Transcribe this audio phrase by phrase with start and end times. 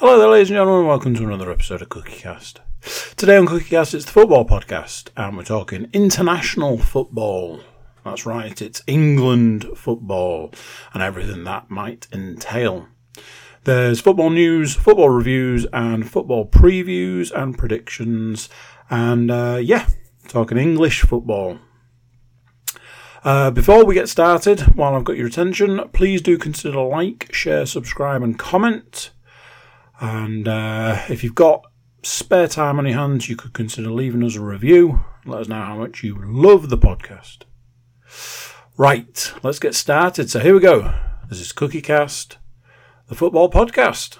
[0.00, 0.86] Hello there, ladies and gentlemen.
[0.86, 2.60] Welcome to another episode of CookieCast.
[3.16, 7.62] Today on CookieCast, it's the football podcast, and we're talking international football.
[8.04, 10.52] That's right, it's England football
[10.94, 12.86] and everything that might entail.
[13.64, 18.48] There's football news, football reviews, and football previews and predictions,
[18.88, 19.88] and uh, yeah,
[20.28, 21.58] talking English football.
[23.24, 27.66] Uh, before we get started, while I've got your attention, please do consider like, share,
[27.66, 29.10] subscribe, and comment.
[30.00, 31.64] And uh, if you've got
[32.02, 35.00] spare time on your hands, you could consider leaving us a review.
[35.24, 37.42] Let us know how much you love the podcast.
[38.76, 40.30] Right, let's get started.
[40.30, 40.94] So here we go.
[41.28, 42.36] This is CookieCast,
[43.08, 44.18] the football podcast.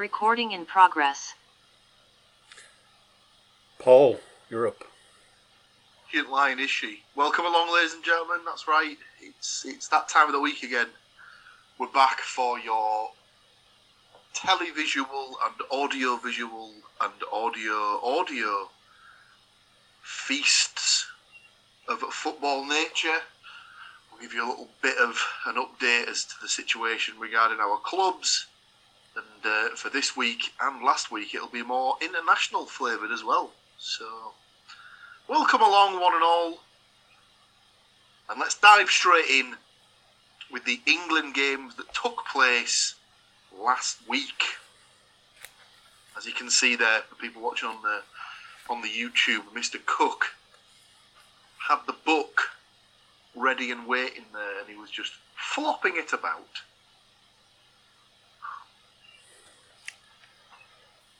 [0.00, 1.34] Recording in progress.
[3.78, 4.82] Paul, you're up.
[6.08, 7.02] She ain't lying, is she?
[7.16, 8.38] Welcome along, ladies and gentlemen.
[8.46, 8.96] That's right.
[9.20, 10.86] It's it's that time of the week again.
[11.78, 13.10] We're back for your
[14.34, 18.70] televisual and audio visual and audio audio
[20.00, 21.08] feasts
[21.88, 23.20] of football nature.
[24.10, 27.76] We'll give you a little bit of an update as to the situation regarding our
[27.76, 28.46] clubs.
[29.20, 33.50] And uh, for this week and last week, it'll be more international flavoured as well.
[33.78, 34.06] So,
[35.28, 36.58] welcome along, one and all.
[38.28, 39.56] And let's dive straight in
[40.50, 42.94] with the England games that took place
[43.56, 44.44] last week.
[46.16, 48.02] As you can see there, for people watching on the
[48.68, 49.84] on the YouTube, Mr.
[49.84, 50.26] Cook
[51.68, 52.42] had the book
[53.34, 56.46] ready and waiting there, and he was just flopping it about.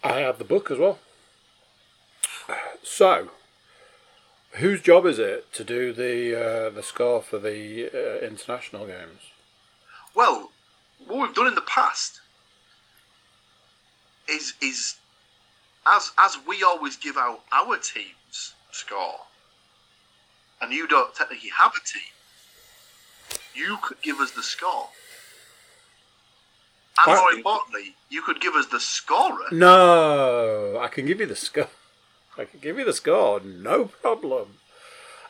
[0.03, 0.99] I have the book as well.
[2.83, 3.29] So,
[4.53, 9.21] whose job is it to do the uh, the score for the uh, international games?
[10.15, 10.51] Well,
[11.07, 12.21] what we've done in the past
[14.29, 14.97] is is
[15.87, 19.21] as as we always give out our team's score,
[20.61, 24.89] and you don't technically have a team, you could give us the score.
[27.07, 29.47] And more importantly, you could give us the scorer.
[29.53, 31.69] No, I can give you the score.
[32.39, 34.59] I can give you the score, no problem.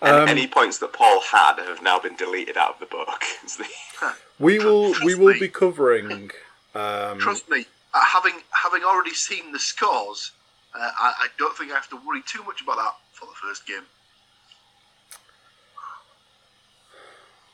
[0.03, 3.25] And Um, any points that Paul had have now been deleted out of the book.
[4.39, 5.41] We will Trust we will me.
[5.41, 6.31] be covering.
[6.75, 10.31] Um, Trust me, uh, having having already seen the scores,
[10.75, 13.35] uh, I, I don't think I have to worry too much about that for the
[13.35, 13.83] first game.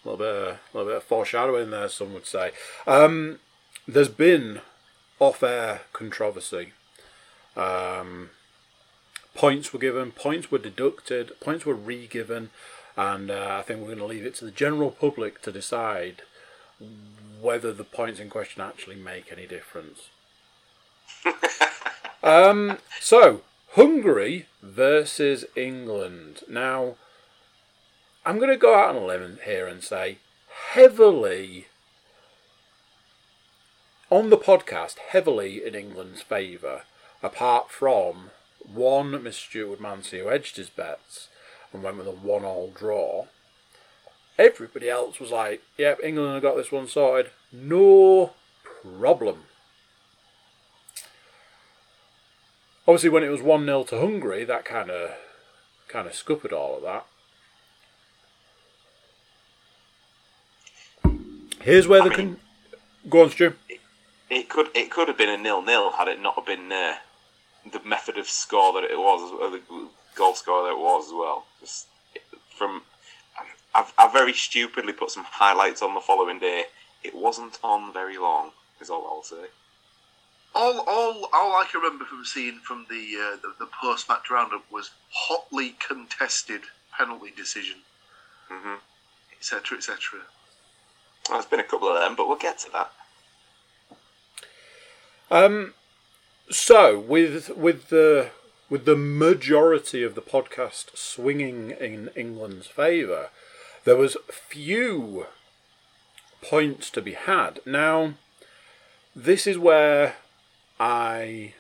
[0.05, 1.89] a little bit, of, a little bit of foreshadowing there.
[1.89, 2.53] Some would say.
[2.87, 3.41] Um,
[3.87, 4.61] there's been
[5.19, 6.73] off-air controversy.
[7.57, 8.31] Um,
[9.35, 12.51] points were given, points were deducted, points were re-given,
[12.97, 16.23] and uh, I think we're going to leave it to the general public to decide
[17.41, 20.09] whether the points in question actually make any difference.
[22.23, 23.43] um, so
[23.73, 26.41] Hungary versus England.
[26.49, 26.97] Now,
[28.25, 30.19] I'm going to go out on a limb here and say
[30.73, 31.67] heavily
[34.11, 36.83] on the podcast, heavily in England's favour,
[37.23, 38.31] apart from
[38.73, 41.29] one Miss Stuart Mancy who edged his bets
[41.73, 43.27] and went with a one-all draw.
[44.39, 49.45] Everybody else was like, "Yep, England have got this one sorted, no problem."
[52.87, 55.17] Obviously, when it was one 0 to Hungary, that kind of
[55.89, 57.07] kind of scuppered all of that.
[61.63, 62.41] Here's where I the mean- con-
[63.09, 63.55] go on, Stu.
[64.31, 66.97] It could it could have been a nil nil had it not been uh,
[67.73, 71.13] the method of score that it was, or the goal score that it was as
[71.13, 71.47] well.
[71.61, 71.89] Just
[72.57, 72.83] from,
[73.75, 76.65] I've, I very stupidly put some highlights on the following day.
[77.03, 78.51] It wasn't on very long.
[78.81, 79.49] Is all I'll say.
[80.55, 84.31] All, all, all I can remember from seeing from the uh, the, the post match
[84.31, 86.63] roundup was hotly contested
[86.97, 87.77] penalty decision,
[89.39, 90.21] etc., etc.
[91.29, 92.91] Well, there's been a couple of them, but we'll get to that.
[95.31, 95.75] Um,
[96.51, 98.31] so with with the
[98.69, 103.31] with the majority of the podcast swinging in England's favour,
[103.85, 105.27] there was few
[106.43, 107.61] points to be had.
[107.65, 108.15] Now,
[109.15, 110.17] this is where
[110.79, 111.55] I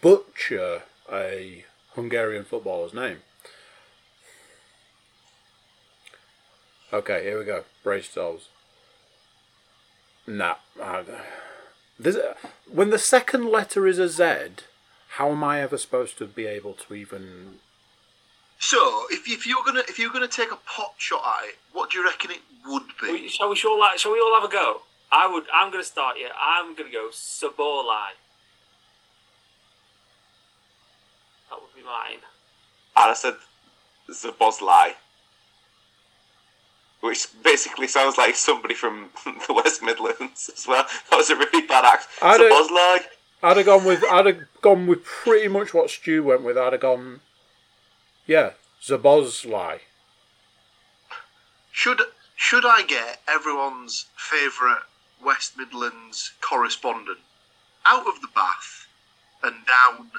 [0.00, 1.64] butcher a
[1.94, 3.18] Hungarian footballer's name.
[6.92, 7.64] Okay, here we go.
[7.84, 8.48] Brace yourselves.
[10.26, 11.04] Nah, I,
[12.02, 12.36] There's a,
[12.70, 14.64] when the second letter is a Z,
[15.16, 17.58] how am I ever supposed to be able to even?
[18.58, 21.90] So, if, if you're gonna if you're gonna take a pot shot at it, what
[21.90, 23.12] do you reckon it would be?
[23.12, 23.98] We- Shall we all like?
[23.98, 24.82] Shall we all have a go?
[25.12, 25.44] I would.
[25.52, 26.28] I'm going to start here.
[26.40, 28.10] I'm going to go Sabolai.
[31.50, 32.20] That would be mine.
[32.96, 33.34] I said
[34.08, 34.92] Zabozlai,
[37.00, 39.10] which basically sounds like somebody from
[39.46, 40.84] the West Midlands as well.
[41.10, 42.18] That was a really bad accent.
[42.22, 43.06] I don't- Zabozlai.
[43.42, 46.58] I'd have gone with I'd have gone with pretty much what Stu went with.
[46.58, 47.20] I'd have gone,
[48.26, 48.50] yeah,
[48.82, 49.80] Zabozlai.
[51.72, 52.02] Should
[52.36, 54.82] should I get everyone's favourite
[55.24, 57.18] West Midlands correspondent
[57.86, 58.86] out of the bath
[59.42, 60.10] and down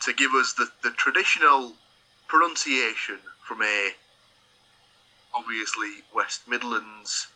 [0.00, 1.72] to give us the, the traditional
[2.28, 3.90] pronunciation from a
[5.36, 7.28] obviously West Midlands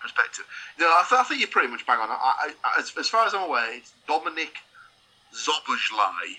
[0.00, 0.44] perspective?
[0.78, 2.10] No, I, th- I think you're pretty much bang on.
[2.10, 4.56] I, I, I- as, as far as I'm aware, it's Dominik
[5.34, 6.36] Szoboszlai.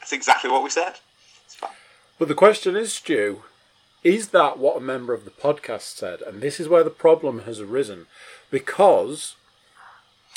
[0.00, 0.94] That's exactly what we said.
[2.18, 3.42] But the question is, Stu,
[4.02, 6.20] is that what a member of the podcast said?
[6.22, 8.06] And this is where the problem has arisen
[8.50, 9.34] because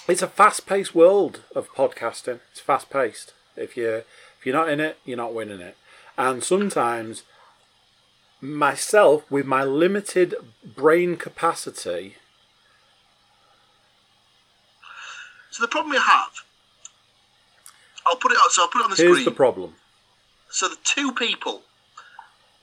[0.07, 2.39] it's a fast-paced world of podcasting.
[2.51, 3.33] It's fast-paced.
[3.57, 4.03] If you
[4.39, 5.75] if you're not in it, you're not winning it.
[6.17, 7.23] And sometimes
[8.41, 12.15] myself, with my limited brain capacity,
[15.57, 16.43] So the problem we have,
[18.05, 18.37] I'll put it.
[18.51, 19.25] So I'll put it on the here's screen.
[19.25, 19.73] the problem.
[20.51, 21.63] So the two people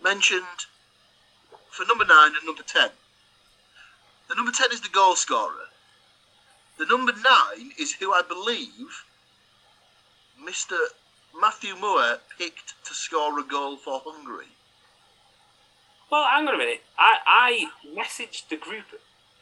[0.01, 0.45] mentioned
[1.71, 2.91] for number nine and number ten.
[4.29, 5.71] The number ten is the goal scorer.
[6.79, 9.03] The number nine is who I believe
[10.41, 10.77] Mr.
[11.41, 14.54] Matthew Moore picked to score a goal for Hungary.
[16.11, 16.83] Well, hang on a minute.
[16.99, 17.67] I, I
[17.97, 18.85] messaged the group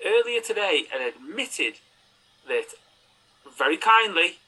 [0.04, 1.74] earlier today and admitted
[2.48, 2.66] that
[3.58, 4.38] very kindly.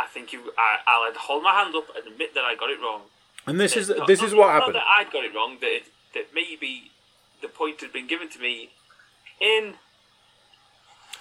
[0.00, 0.52] I think you.
[0.56, 3.02] I, I'll hold my hand up and admit that I got it wrong.
[3.46, 4.74] And this is Not- this not- is what happened.
[4.76, 5.58] that I'd got it wrong.
[5.60, 5.84] That it,
[6.14, 6.90] that maybe
[7.42, 8.70] the point had been given to me
[9.40, 9.74] in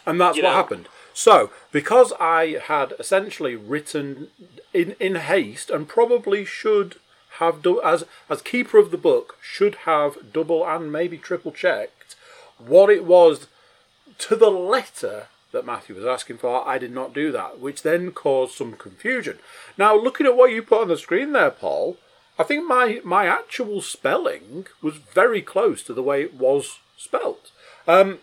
[0.05, 0.51] And that's what know.
[0.53, 0.87] happened.
[1.13, 4.29] So, because I had essentially written
[4.73, 6.97] in in haste and probably should
[7.39, 12.15] have do, as as keeper of the book should have double and maybe triple checked
[12.57, 13.47] what it was
[14.17, 16.67] to the letter that Matthew was asking for.
[16.67, 19.39] I did not do that, which then caused some confusion.
[19.77, 21.97] Now, looking at what you put on the screen there, Paul,
[22.39, 27.51] I think my my actual spelling was very close to the way it was spelt.
[27.87, 28.19] Um,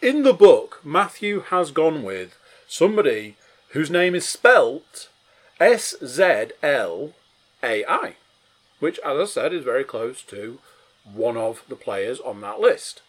[0.00, 2.36] in the book, Matthew has gone with
[2.66, 3.36] somebody
[3.68, 5.08] whose name is spelt
[5.60, 7.12] S Z L
[7.62, 8.16] A I,
[8.80, 10.58] which, as I said, is very close to
[11.04, 13.02] one of the players on that list.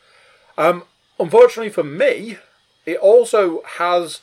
[0.57, 0.83] Um,
[1.19, 2.37] unfortunately for me,
[2.85, 4.21] it also has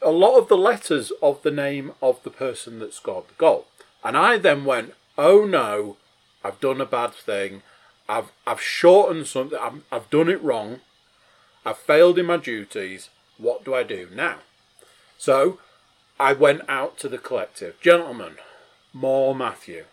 [0.00, 3.66] a lot of the letters of the name of the person that scored the goal.
[4.04, 5.96] And I then went, oh no,
[6.44, 7.62] I've done a bad thing.
[8.08, 9.58] I've, I've shortened something.
[9.60, 10.80] I've, I've done it wrong.
[11.64, 13.10] I've failed in my duties.
[13.38, 14.38] What do I do now?
[15.18, 15.58] So
[16.20, 17.80] I went out to the collective.
[17.80, 18.36] Gentlemen,
[18.92, 19.84] more Matthew,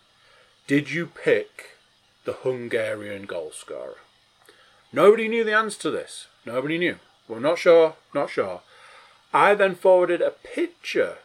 [0.67, 1.77] did you pick
[2.25, 3.97] the Hungarian goal scorer?
[4.91, 6.27] Nobody knew the answer to this.
[6.45, 6.97] Nobody knew.
[7.27, 8.61] We're not sure, not sure.
[9.33, 11.17] I then forwarded a picture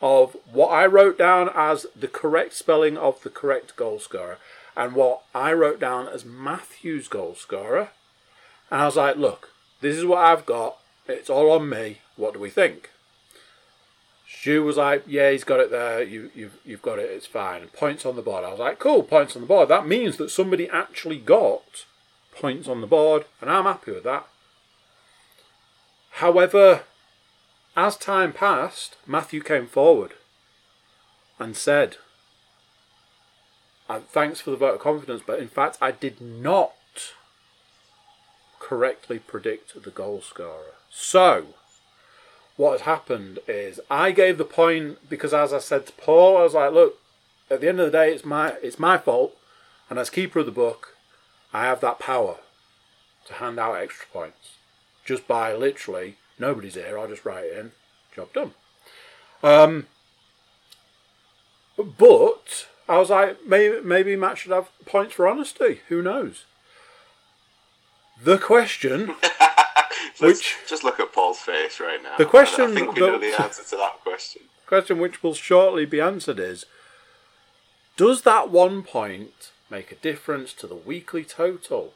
[0.00, 4.38] of what I wrote down as the correct spelling of the correct goal scorer
[4.76, 7.90] and what I wrote down as Matthew's goal scorer.
[8.70, 9.50] And I was like, look,
[9.80, 10.78] this is what I've got.
[11.06, 11.98] It's all on me.
[12.16, 12.90] What do we think?
[14.32, 16.02] Stu was like, yeah, he's got it there.
[16.02, 17.10] You, you've, you've got it.
[17.10, 17.66] It's fine.
[17.68, 18.44] Points on the board.
[18.44, 19.68] I was like, cool, points on the board.
[19.68, 21.84] That means that somebody actually got
[22.34, 24.26] points on the board, and I'm happy with that.
[26.12, 26.82] However,
[27.76, 30.12] as time passed, Matthew came forward
[31.38, 31.96] and said,
[33.88, 36.74] "Uh, Thanks for the vote of confidence, but in fact, I did not
[38.58, 40.74] correctly predict the goal scorer.
[40.90, 41.54] So,
[42.60, 46.42] what has happened is I gave the point because, as I said to Paul, I
[46.42, 46.98] was like, "Look,
[47.48, 49.34] at the end of the day, it's my it's my fault,
[49.88, 50.94] and as keeper of the book,
[51.54, 52.36] I have that power
[53.24, 54.56] to hand out extra points
[55.06, 56.98] just by literally nobody's here.
[56.98, 57.72] I'll just write it in,
[58.14, 58.52] job done."
[59.42, 59.86] Um,
[61.78, 65.80] but I was like, maybe maybe Matt should have points for honesty.
[65.88, 66.44] Who knows?
[68.22, 69.14] The question
[70.20, 72.16] Let's Which- just look at Paul's face right now.
[72.16, 74.42] The question I think we know the answer to that question.
[74.66, 76.66] question which will shortly be answered is
[77.96, 81.94] Does that one point make a difference to the weekly total?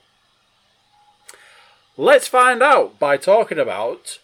[1.96, 4.18] Let's find out by talking about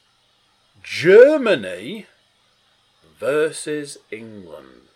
[0.82, 2.06] Germany
[3.18, 4.88] versus England.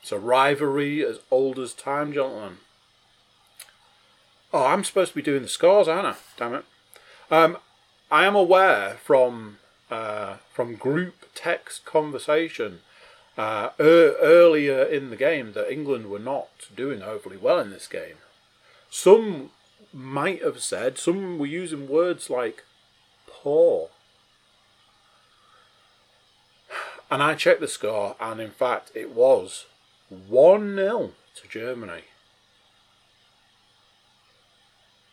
[0.00, 2.58] It's a rivalry as old as time, gentlemen.
[4.56, 6.14] Oh, I'm supposed to be doing the scores, aren't I?
[6.38, 6.64] Damn it.
[7.30, 7.58] Um,
[8.10, 9.58] I am aware from
[9.90, 12.80] uh, from group text conversation
[13.36, 17.86] uh, er- earlier in the game that England were not doing overly well in this
[17.86, 18.16] game.
[18.88, 19.50] Some
[19.92, 22.64] might have said, some were using words like
[23.26, 23.90] poor.
[27.10, 29.66] And I checked the score, and in fact, it was
[30.08, 31.10] 1 0
[31.42, 32.04] to Germany.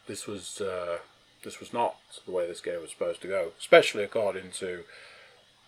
[0.08, 1.00] This was uh,
[1.44, 1.96] this was not
[2.26, 4.84] the way this game was supposed to go, especially according to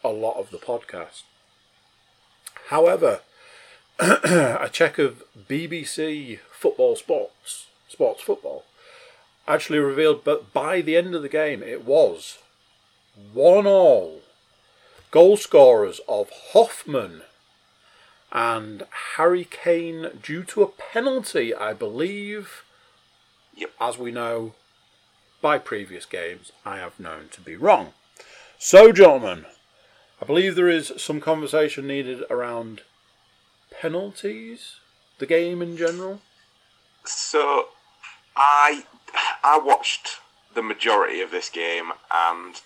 [0.04, 1.24] a lot of the podcast.
[2.68, 3.22] However,
[4.00, 8.66] a check of BBC Football Sports, Sports Football,
[9.48, 12.40] actually revealed that by the end of the game it was
[13.34, 14.22] one all.
[15.12, 17.22] Goal scorers of Hofmann
[18.34, 18.84] and
[19.16, 22.65] Harry Kane due to a penalty, I believe.
[23.56, 23.72] Yep.
[23.80, 24.54] As we know
[25.42, 27.94] by previous games, I have known to be wrong.
[28.58, 29.46] So, gentlemen,
[30.22, 32.82] I believe there is some conversation needed around
[33.72, 34.76] penalties,
[35.20, 36.22] the game in general.
[37.06, 37.70] So,
[38.36, 38.86] I
[39.44, 40.20] I watched
[40.54, 42.62] the majority of this game and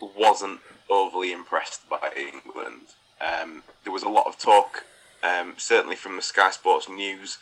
[0.00, 2.94] wasn't overly impressed by England.
[3.20, 4.84] Um, there was a lot of talk,
[5.22, 7.38] um, certainly from the Sky Sports News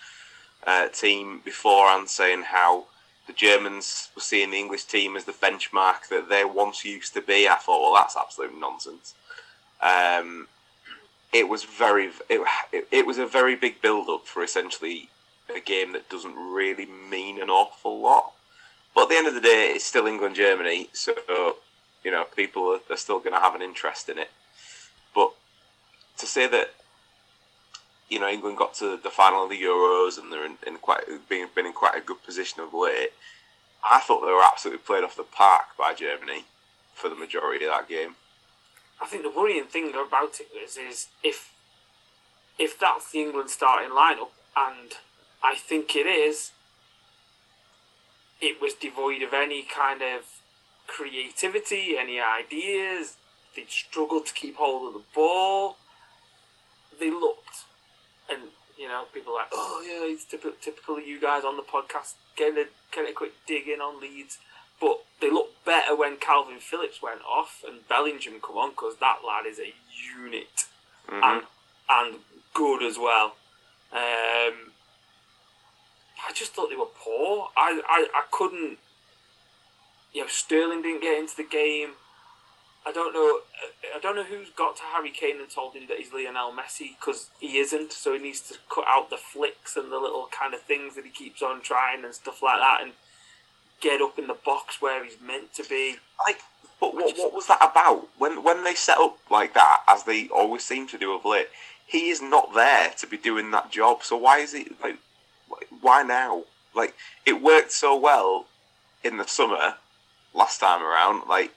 [0.66, 2.86] uh, team beforehand, saying how
[3.26, 7.20] the Germans were seeing the English team as the benchmark that they once used to
[7.20, 7.48] be.
[7.48, 9.14] I thought, well, that's absolute nonsense.
[9.80, 10.48] Um,
[11.32, 15.08] it was very, it, it, was a very big build up for essentially
[15.54, 18.32] a game that doesn't really mean an awful lot.
[18.94, 21.12] But at the end of the day, it's still England Germany, so
[22.02, 24.30] you know people are, are still going to have an interest in it.
[25.14, 25.32] But
[26.18, 26.70] to say that
[28.08, 31.04] you know England got to the final of the Euros and they're in, in quite
[31.28, 33.10] been been in quite a good position of late,
[33.84, 36.44] I thought they were absolutely played off the park by Germany
[36.94, 38.16] for the majority of that game.
[39.00, 41.52] I think the worrying thing about it is, is if
[42.58, 44.92] if that's the England starting lineup, and
[45.42, 46.52] I think it is,
[48.40, 50.24] it was devoid of any kind of
[50.86, 53.16] creativity, any ideas.
[53.54, 55.76] They struggled to keep hold of the ball.
[56.98, 57.64] They looked,
[58.30, 58.42] and
[58.78, 62.14] you know, people are like, oh yeah, it's typical, typical you guys on the podcast.
[62.36, 64.38] Get a get a quick dig in on Leeds,
[64.80, 69.18] but they looked better when Kalvin Phillips went off and Bellingham come on because that
[69.26, 69.72] lad is a
[70.20, 70.66] unit
[71.08, 71.22] Mhm.
[71.22, 71.46] and
[71.88, 72.16] and
[72.52, 73.36] good as well.
[73.92, 74.72] Um,
[76.28, 77.50] I just thought they were poor.
[77.56, 78.78] I, I, I couldn't.
[80.12, 81.90] You know, Sterling didn't get into the game.
[82.86, 83.40] I don't know.
[83.94, 86.96] I don't know who's got to Harry Kane and told him that he's Lionel Messi
[86.98, 87.92] because he isn't.
[87.92, 91.04] So he needs to cut out the flicks and the little kind of things that
[91.04, 92.92] he keeps on trying and stuff like that, and
[93.80, 95.96] get up in the box where he's meant to be.
[96.26, 96.38] Like,
[96.80, 98.08] but what, what was that about?
[98.18, 101.48] When when they set up like that, as they always seem to do of late,
[101.86, 104.04] he is not there to be doing that job.
[104.04, 104.98] So why is it like,
[105.80, 106.44] why now?
[106.74, 108.46] Like, it worked so well
[109.02, 109.74] in the summer
[110.34, 111.26] last time around.
[111.28, 111.52] Like,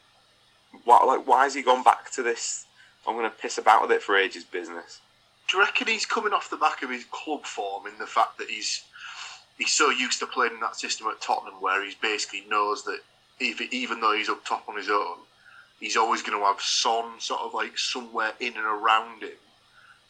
[0.83, 2.65] why like why has he gone back to this?
[3.07, 4.99] I'm gonna piss about with it for ages business.
[5.47, 8.37] Do you reckon he's coming off the back of his club form in the fact
[8.37, 8.83] that he's
[9.57, 12.99] he's so used to playing in that system at Tottenham where he basically knows that
[13.39, 15.17] if, even though he's up top on his own,
[15.79, 19.37] he's always going to have Son sort of like somewhere in and around him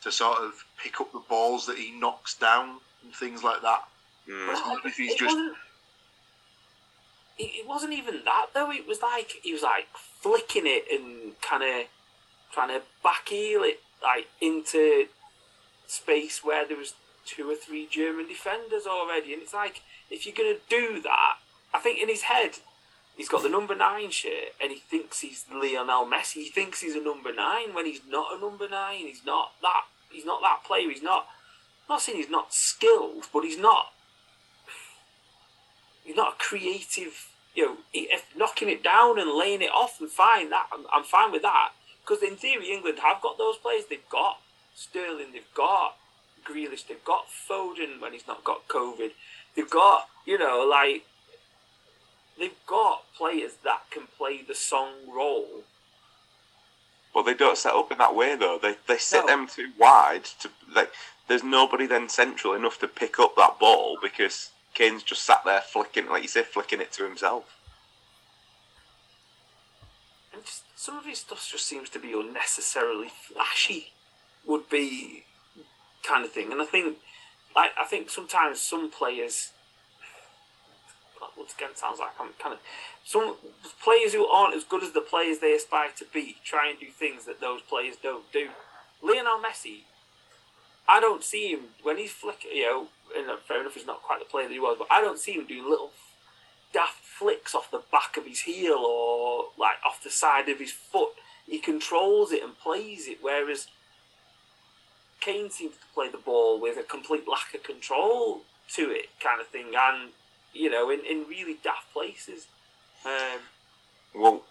[0.04, 3.84] to sort of pick up the balls that he knocks down and things like that.
[4.30, 4.50] Hmm.
[4.52, 5.58] It's if he's just wasn't.
[7.40, 8.72] It, it wasn't even that though.
[8.72, 11.88] It was like he was like flicking it and kind of
[12.52, 15.06] trying to backheel it like into
[15.88, 16.94] space where there was
[17.26, 19.82] two or three German defenders already, and it's like
[20.12, 21.38] if you're gonna do that,
[21.74, 22.58] I think in his head
[23.16, 26.44] he's got the number nine shirt and he thinks he's Lionel Messi.
[26.44, 29.08] He thinks he's a number nine when he's not a number nine.
[29.08, 29.84] He's not that.
[30.10, 30.90] He's not that player.
[30.90, 31.28] He's not.
[31.88, 33.94] I'm not saying he's not skilled, but he's not
[36.10, 37.28] he's not a creative.
[37.54, 41.04] You know, if knocking it down and laying it off and fine that I'm, I'm
[41.04, 41.70] fine with that
[42.02, 43.84] because in theory England have got those players.
[43.90, 44.40] They've got
[44.76, 45.98] Sterling, they've got
[46.44, 49.12] Grealish, they've got Foden when he's not got COVID.
[49.56, 51.04] They've got you know like
[52.40, 55.64] they've got players that can play the song role.
[57.14, 58.58] But they don't set up in that way though.
[58.60, 59.28] They they sit No.
[59.28, 60.92] them too wide to like.
[61.28, 65.62] There's nobody then central enough to pick up that ball because Kane's just sat there
[65.62, 67.58] flicking, like you say, flicking it to himself.
[70.34, 73.94] And just, some of his stuff just seems to be unnecessarily flashy.
[74.46, 75.26] Would be
[76.02, 76.98] kind of thing, and I think,
[77.56, 79.52] like, I think sometimes some players.
[81.38, 82.60] Once again, sounds like I'm kind of
[83.04, 83.36] some
[83.84, 86.88] players who aren't as good as the players they aspire to be try and do
[86.88, 88.48] things that those players don't do.
[89.04, 89.82] Lionel Messi,
[90.88, 92.52] I don't see him when he's flicking.
[92.54, 95.02] You know, and fair enough, he's not quite the player that he was, but I
[95.02, 95.92] don't see him doing little
[96.74, 100.72] daft flicks off the back of his heel or like off the side of his
[100.72, 101.14] foot.
[101.48, 103.68] He controls it and plays it, whereas
[105.20, 108.42] Kane seems to play the ball with a complete lack of control
[108.76, 110.12] to it, kind of thing, and
[110.54, 112.48] you know, in, in really daft places.
[113.06, 113.40] Um,
[114.14, 114.44] Well,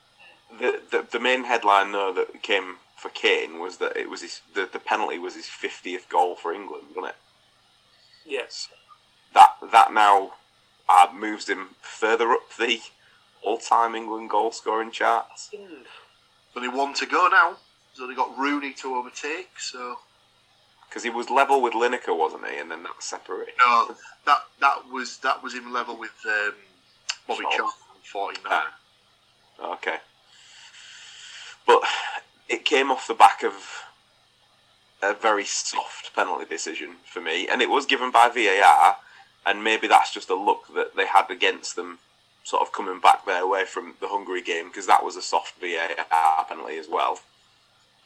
[0.58, 4.40] the, the the main headline though that came for Kane was that it was his
[4.54, 7.16] the, the penalty was his fiftieth goal for England, wasn't it?
[8.28, 8.68] Yes,
[9.34, 10.32] That that now
[10.88, 12.80] uh, moves him further up the
[13.42, 15.50] all-time England goal scoring charts.
[15.52, 15.86] And
[16.56, 17.56] Only one to go now.
[17.94, 19.50] So they got Rooney to overtake.
[19.58, 19.98] So
[20.88, 22.58] Because he was level with Lineker, wasn't he?
[22.58, 23.54] And then that separated.
[23.64, 23.94] no,
[24.26, 26.54] that that was that was in level with um,
[27.26, 27.58] Bobby Charlton.
[27.58, 28.52] Charlton, forty nine.
[29.60, 29.72] Ah.
[29.74, 29.96] Okay.
[31.66, 31.82] But
[32.48, 33.52] it came off the back of
[35.02, 38.96] a very soft penalty decision for me, and it was given by VAR,
[39.46, 41.98] and maybe that's just a look that they had against them,
[42.44, 45.54] sort of coming back their way from the Hungary game, because that was a soft
[45.60, 47.20] VAR penalty as well.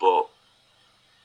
[0.00, 0.28] But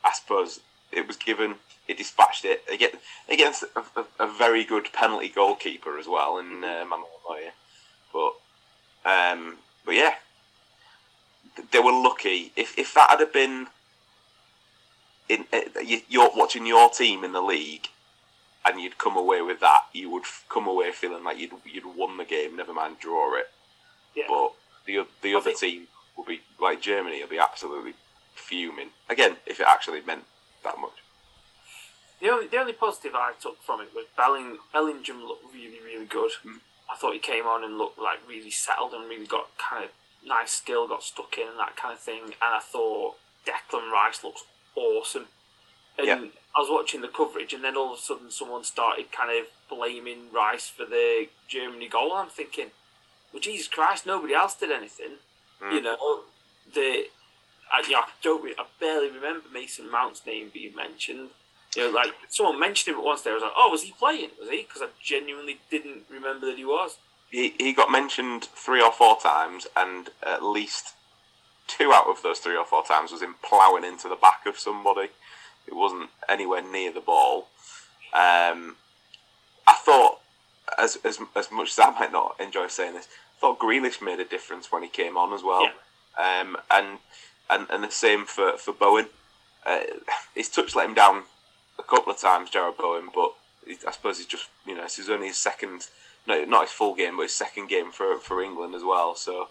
[0.04, 1.56] I suppose it was given,
[1.88, 2.98] it dispatched it against,
[3.28, 7.52] against a, a, a very good penalty goalkeeper as well, in uh, Manuel Neuer.
[8.14, 8.34] But
[9.06, 10.16] um, but yeah,
[11.72, 12.52] they were lucky.
[12.56, 13.68] If if that had been
[15.30, 17.90] in uh, you- you're watching your team in the league,
[18.66, 21.86] and you'd come away with that, you would f- come away feeling like you'd you'd
[21.86, 22.56] won the game.
[22.56, 23.52] Never mind draw it.
[24.16, 24.26] yeah.
[24.28, 24.54] But
[24.86, 27.22] the the I other think- team will be like Germany.
[27.22, 27.94] will be absolutely
[28.36, 30.26] fuming again if it actually meant
[30.64, 30.98] that much.
[32.20, 36.06] The only the only positive I took from it was Belling, Bellingham looked really really
[36.06, 36.32] good.
[36.46, 36.62] Mm.
[36.90, 39.92] I thought he came on and looked like really settled and really got kind of
[40.26, 42.24] nice skill, got stuck in and that kind of thing.
[42.24, 44.44] And I thought Declan Rice looks
[44.78, 45.28] awesome.
[45.98, 46.22] And Yeah.
[46.56, 49.48] I was watching the coverage, and then all of a sudden someone started kind of
[49.70, 52.14] blaming Rice for the Germany goal.
[52.14, 52.72] I'm thinking,
[53.32, 55.18] well, Jesus Christ, nobody else did anything.
[55.62, 55.74] Mm.
[55.74, 56.24] You know,
[56.74, 57.08] the
[57.72, 61.30] I, yeah, I don't, I barely remember Mason Mount's name being mentioned.
[61.76, 63.22] You know, like someone mentioned him at once.
[63.22, 64.30] There I was like, "Oh, was he playing?
[64.40, 66.98] Was he?" Because I genuinely didn't remember that he was.
[67.30, 70.94] He he got mentioned three or four times, and at least
[71.68, 74.58] two out of those three or four times was him ploughing into the back of
[74.58, 75.10] somebody.
[75.68, 77.50] It wasn't anywhere near the ball.
[78.14, 78.78] Um,
[79.68, 80.20] I thought,
[80.78, 84.20] as as as much as I might not enjoy saying this, I thought Grealish made
[84.20, 85.70] a difference when he came on as well.
[86.18, 87.00] Um, and
[87.50, 89.08] and and the same for for Bowen.
[89.66, 89.82] Uh,
[90.34, 91.24] his touch let him down
[91.78, 93.34] a couple of times, Jarrod Bowen, but
[93.66, 95.88] he, I suppose he's just you know this is only his second,
[96.26, 99.16] no, not his full game, but his second game for for England as well.
[99.16, 99.50] So,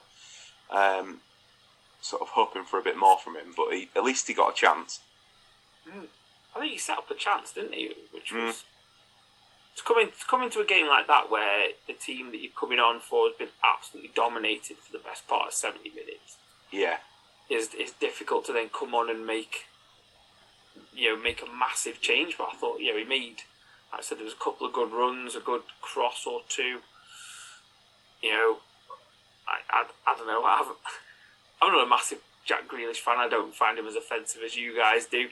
[0.70, 1.20] um,
[2.06, 4.52] sort of hoping for a bit more from him, but he, at least he got
[4.52, 5.00] a chance.
[6.54, 7.92] I think he set up a chance, didn't he?
[8.12, 8.46] Which Mm.
[8.46, 8.64] was
[9.76, 12.52] to come in, to come into a game like that where the team that you're
[12.58, 16.36] coming on for has been absolutely dominated for the best part of seventy minutes.
[16.70, 16.98] Yeah,
[17.50, 19.66] is is difficult to then come on and make
[20.94, 22.38] you know make a massive change.
[22.38, 23.42] But I thought yeah he made.
[23.92, 26.80] Like I said there was a couple of good runs, a good cross or two.
[28.22, 28.56] You know,
[29.46, 30.42] I I, I don't know.
[30.44, 30.78] I haven't,
[31.62, 33.18] I'm not a massive Jack Grealish fan.
[33.18, 35.28] I don't find him as offensive as you guys do,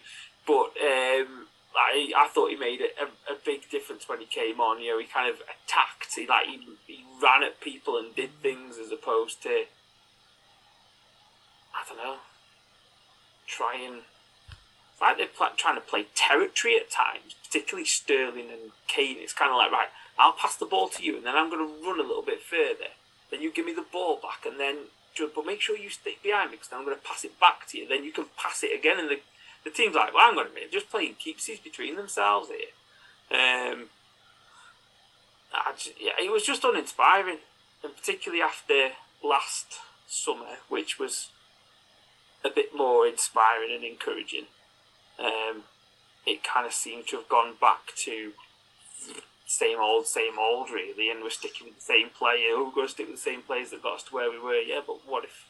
[0.47, 4.83] but um, I I thought he made a, a, big difference when he came on.
[4.83, 6.15] You know, he kind of attacked.
[6.15, 9.65] He like he, he ran at people and did things as opposed to
[11.75, 12.17] I don't know,
[13.47, 14.03] try and.
[14.93, 19.17] It's like they're pl- trying to play territory at times, particularly Sterling and Kane.
[19.19, 21.67] It's kind of like, right, I'll pass the ball to you, and then I'm going
[21.67, 22.95] to run a little bit further.
[23.31, 24.77] Then you give me the ball back, and then,
[25.35, 27.79] but make sure you stick behind me, because I'm going to pass it back to
[27.79, 27.89] you.
[27.89, 29.21] Then you can pass it again, and the,
[29.65, 32.73] the team's like, well, hang on a minute, just playing keepsies between themselves here.
[33.31, 33.89] Um,
[35.77, 37.39] just, yeah, it was just uninspiring,
[37.83, 38.91] and particularly after
[39.23, 41.29] last summer, which was
[42.45, 44.47] a bit more inspiring and encouraging.
[45.19, 45.63] Um,
[46.27, 48.33] it kind of seemed to have gone back to
[49.47, 52.51] same old, same old, really, and we're sticking with the same player.
[52.53, 54.39] Oh, we're going to stick with the same players that got us to where we
[54.39, 54.61] were.
[54.61, 55.47] Yeah, but what if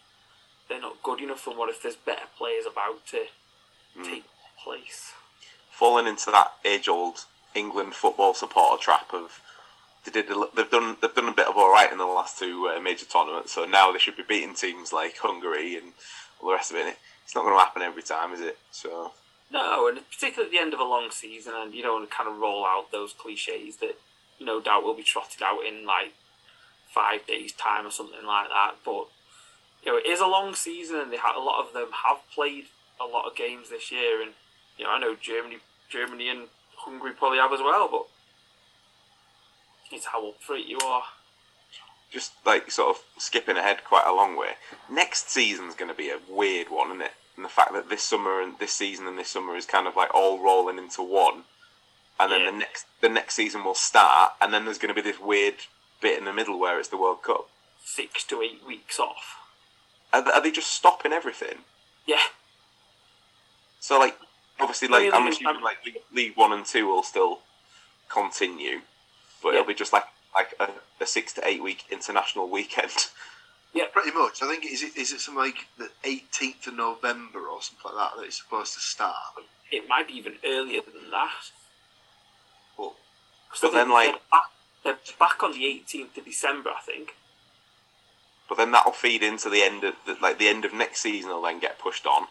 [0.68, 3.24] they're not good enough, and what if there's better players about to
[4.02, 4.24] take
[4.62, 5.12] place?
[5.74, 9.40] falling into that age-old England football supporter trap of
[10.04, 10.96] they did a, they've done.
[11.00, 13.52] They've done a bit of all right in the last two uh, major tournaments.
[13.52, 15.92] So now they should be beating teams like Hungary and
[16.40, 16.98] all the rest of it.
[17.24, 18.58] It's not going to happen every time, is it?
[18.70, 19.12] So
[19.50, 22.16] No, and particularly at the end of a long season, and you don't want to
[22.16, 23.96] kind of roll out those cliches that
[24.40, 26.12] no doubt will be trotted out in like
[26.92, 28.76] five days' time or something like that.
[28.84, 29.06] But
[29.84, 32.18] you know, it is a long season, and they ha- a lot of them have
[32.34, 32.64] played
[33.00, 34.32] a lot of games this year, and
[34.76, 38.06] you know, I know Germany, Germany and Hungary probably have as well, but
[39.92, 41.02] it's how up for it you are.
[42.10, 44.52] just like sort of skipping ahead quite a long way.
[44.90, 47.12] Next season's going to be a weird one, isn't it?
[47.36, 49.96] And the fact that this summer and this season and this summer is kind of
[49.96, 51.44] like all rolling into one,
[52.20, 52.50] and then Yeah.
[52.52, 55.56] the next the next season will start, and then there's going to be this weird
[56.00, 57.48] bit in the middle where it's the World Cup.
[57.84, 59.36] Six to eight weeks off.
[60.12, 61.58] Are, are they just stopping everything?
[62.06, 62.20] Yeah,
[63.80, 64.16] So like,
[64.60, 67.40] obviously, like I'm assuming um, like League, League One and Two will still
[68.08, 68.82] continue,
[69.42, 69.60] but Yeah.
[69.60, 70.68] it'll be just like like a,
[71.00, 72.92] a six to eight week international weekend.
[73.92, 74.42] Pretty much.
[74.42, 77.94] I think is it is it something like the 18th of November or something like
[78.12, 79.14] that that it's supposed to start.
[79.70, 81.50] it might be even earlier than that.
[82.76, 82.92] But
[83.54, 84.50] So But then, they- like- they're back,
[84.82, 87.14] they're back on the 18th of December, I think.
[88.48, 91.30] but then that'll feed into the end of the, like the end of next season
[91.30, 92.26] will then get pushed on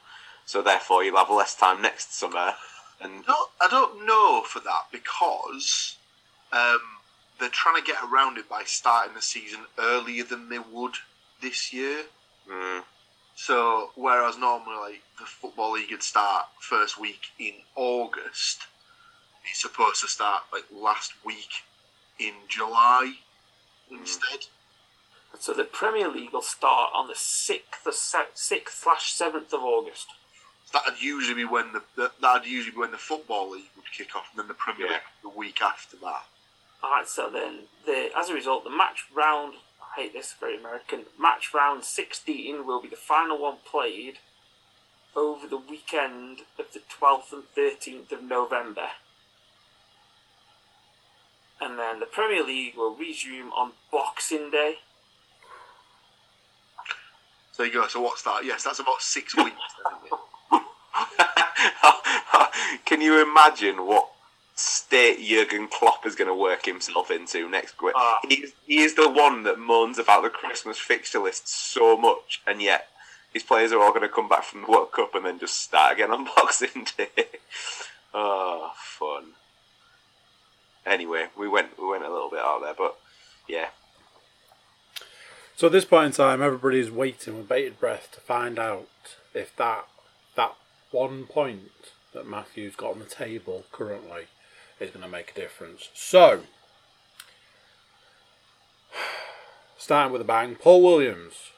[0.46, 2.54] so therefore you'll have less time next summer
[3.02, 5.98] and I don't, I don't know for that because
[6.52, 6.80] um,
[7.40, 10.94] they're trying to get around it by starting the season earlier than they would
[11.44, 12.04] this year.
[12.50, 12.82] mm,
[13.36, 18.62] So whereas normally like, the football league would start first week in August,
[19.50, 21.64] it's supposed to start like last week
[22.18, 23.14] in July
[23.92, 24.40] instead.
[25.40, 30.08] So the Premier League will start on the 6th, 6th slash 7th of August.
[30.72, 34.28] That'd usually be when the, that'd usually be when the football league would kick off,
[34.32, 34.94] and then the Premier Yeah.
[34.94, 36.26] League the week after that.
[36.84, 39.56] Alright, so then, the as a result, the match round,
[39.96, 44.20] hate this, very American, match round 16 will be the final one played
[45.16, 48.88] over the weekend of the 12th and 13th of November.
[51.62, 54.76] And then the Premier League will resume on Boxing Day.
[57.52, 57.88] So you go.
[57.88, 58.44] So what's that?
[58.44, 59.56] Yes, that's about six weeks.
[62.86, 64.10] can you imagine what
[64.56, 67.94] state Jurgen Klopp is going to work himself into next week?
[67.96, 68.20] Ah.
[68.28, 72.62] He, he is the one that moans about the Christmas fixture list so much, and
[72.62, 72.88] yet
[73.34, 75.60] his players are all going to come back from the World Cup and then just
[75.60, 77.08] start again on Boxing Day.
[78.14, 79.32] oh, fun.
[80.86, 82.98] Anyway, we went we went a little bit out there, but
[83.48, 83.68] yeah,
[85.56, 88.88] So at this point in time, everybody's waiting with bated breath to find out
[89.34, 89.88] if that
[90.36, 90.56] that
[90.92, 91.72] one point
[92.14, 94.28] that Matthew's got on the table currently
[94.80, 95.90] is going to make a difference.
[95.94, 96.42] So,
[99.78, 101.52] starting with a bang, Paul Williams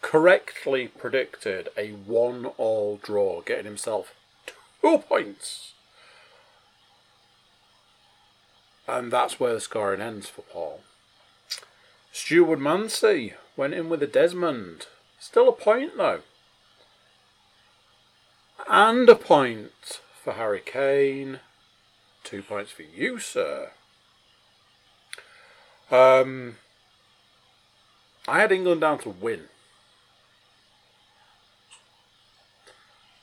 [0.00, 4.14] correctly predicted a one-all draw, getting himself
[4.80, 5.72] two points.
[8.86, 10.80] And that's where the scoring ends for Paul.
[12.12, 14.86] Stuart Mancy went in with a Desmond.
[15.18, 16.20] Still a point though.
[18.68, 21.40] And a point for Harry Kane.
[22.24, 23.70] Two points for you, sir.
[25.90, 26.56] Um,
[28.26, 29.44] I had England down to win.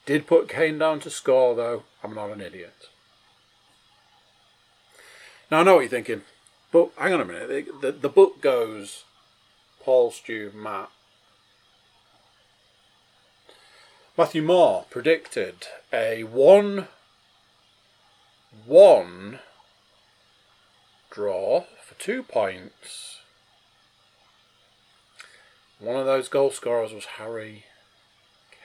[0.06, 1.84] Did put Kane down to score though.
[2.04, 2.90] I'm not an idiot.
[5.50, 6.24] Now I know what you're thinking.
[6.72, 7.48] But hang on a minute.
[7.48, 9.06] The, the, the book goes
[9.84, 10.90] Paul, Stu, Matt.
[14.18, 16.88] Matthew Moore predicted a 1
[18.66, 19.40] 1
[21.12, 23.20] draw for two points.
[25.80, 27.66] One of those goal scorers was Harry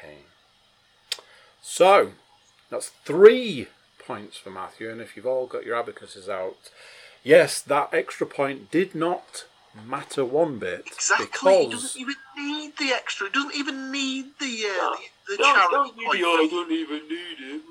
[0.00, 0.24] Kane.
[1.62, 2.12] So,
[2.70, 3.68] that's three
[4.04, 6.57] points for Matthew, and if you've all got your abacuses out,
[7.22, 9.46] yes, that extra point did not
[9.87, 11.24] matter one bit Exactly.
[11.26, 13.26] It because doesn't even need the extra.
[13.28, 14.96] It doesn't even need the uh, No.
[15.26, 16.18] the, the Don't, charity don't, point.
[16.18, 17.62] you, I don't even need it.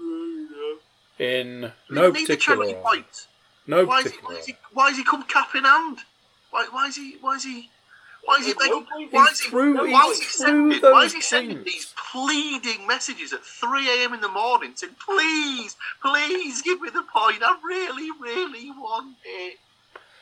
[1.24, 3.28] In Doesn't no need particular charity order, point.
[3.68, 6.00] no Why is, he, particular why, is he, why is he come cap in hand?
[6.52, 7.18] Why, why is he?
[7.22, 7.70] Why is he?
[8.26, 8.86] Why is he making?
[9.12, 9.50] Why is he?
[9.50, 10.82] threw- why he is he sending?
[10.82, 11.72] Why is he sending points.
[11.74, 14.14] these pleading messages at 3 a.m.
[14.14, 17.42] in the morning saying, "Please, please give me the point.
[17.44, 19.58] I really, really want it."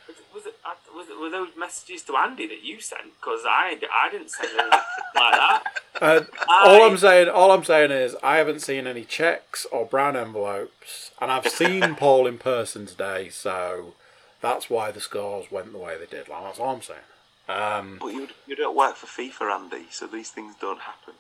[0.08, 3.14] Was it, was it, was it, were those messages to Andy that you sent?
[3.20, 4.84] Because I, I didn't send them like
[5.16, 5.64] that.
[6.02, 9.86] Uh, all I- I'm saying, all I'm saying is, I haven't seen any checks or
[9.86, 13.30] brown envelopes, and I've seen Paul in person today.
[13.30, 13.94] So,
[14.42, 16.28] That's why the scores went the way they did.
[16.28, 17.00] Like, that's all I'm saying.
[17.48, 21.14] Um, But you you don't work for FIFA, Andy, so these things don't happen.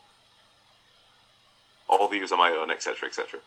[1.87, 3.41] All views are my own, etc., etc.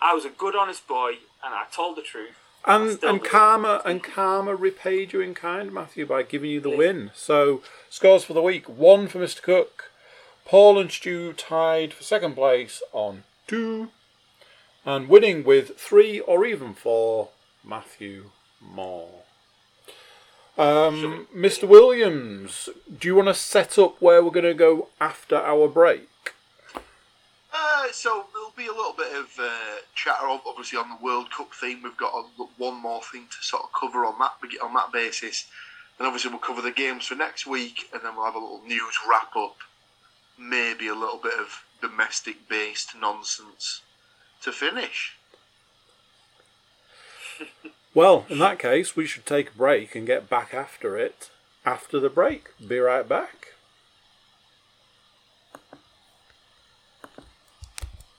[0.00, 1.10] I was a good, honest boy,
[1.44, 2.36] and I told the truth.
[2.64, 3.28] And and do.
[3.28, 7.10] karma and karma repaid you in kind, Matthew, by giving you the win.
[7.14, 9.42] So scores for the week: one for Mr.
[9.42, 9.89] Cook,
[10.44, 13.90] Paul and Stu tied for second place on two,
[14.84, 17.28] and winning with three or even four,
[17.64, 19.22] Matthew Moore.
[20.58, 21.66] Um, Mr.
[21.66, 26.08] Williams, do you want to set up where we're going to go after our break?
[27.52, 31.30] Uh, so there'll be a little bit of uh, chatter, ob- obviously, on the World
[31.30, 31.80] Cup theme.
[31.82, 35.46] We've got a, one more thing to sort of cover on that on that basis,
[35.98, 38.62] and obviously we'll cover the games for next week, and then we'll have a little
[38.66, 39.56] news wrap up,
[40.40, 43.82] maybe a little bit of domestic-based nonsense
[44.42, 45.16] to finish.
[47.92, 51.28] Well, in that case, we should take a break and get back after it
[51.66, 52.50] after the break.
[52.64, 53.48] Be right back.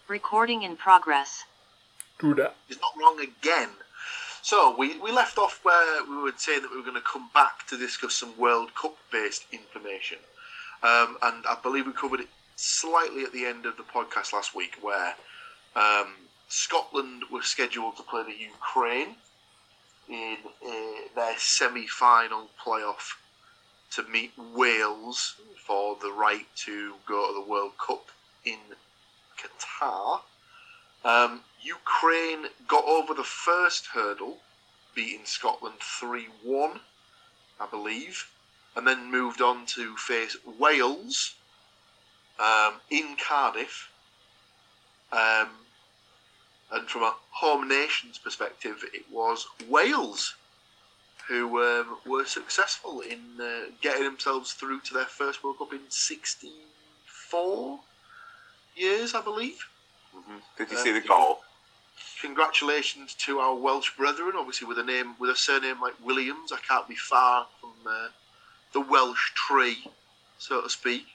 [0.09, 1.45] Recording in progress.
[2.19, 2.57] Do that.
[2.67, 3.69] He's not wrong again.
[4.41, 7.29] So we, we left off where we were saying that we were going to come
[7.33, 10.17] back to discuss some World Cup based information.
[10.83, 14.55] Um, and I believe we covered it slightly at the end of the podcast last
[14.55, 15.15] week where
[15.75, 16.13] um,
[16.47, 19.15] Scotland were scheduled to play the Ukraine
[20.09, 20.71] in uh,
[21.15, 23.15] their semi final playoff
[23.91, 28.07] to meet Wales for the right to go to the World Cup
[28.45, 28.57] in
[29.37, 30.21] Qatar.
[31.03, 34.37] Um, Ukraine got over the first hurdle,
[34.95, 36.79] beating Scotland 3 1,
[37.59, 38.29] I believe,
[38.75, 41.35] and then moved on to face Wales
[42.39, 43.89] um, in Cardiff.
[45.11, 45.49] Um,
[46.71, 50.35] and from a home nations perspective, it was Wales
[51.27, 55.79] who um, were successful in uh, getting themselves through to their first World Cup in
[55.89, 57.79] 64
[58.75, 59.67] years, I believe.
[60.13, 61.39] hmm Did you see the goal?
[62.21, 64.33] Congratulations to our Welsh brethren.
[64.37, 68.07] Obviously, with a name with a surname like Williams, I can't be far from uh,
[68.73, 69.85] the Welsh tree,
[70.37, 71.05] so to speak.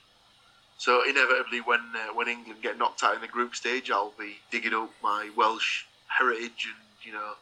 [0.79, 4.39] So inevitably, when uh, when England get knocked out in the group stage, I'll be
[4.51, 7.35] digging up my Welsh heritage and you know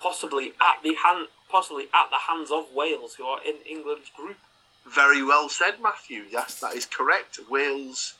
[0.00, 4.38] Possibly at the hand, possibly at the hands of Wales, who are in England's group.
[4.86, 6.24] Very well said, Matthew.
[6.30, 7.38] Yes, that is correct.
[7.50, 8.14] Wales,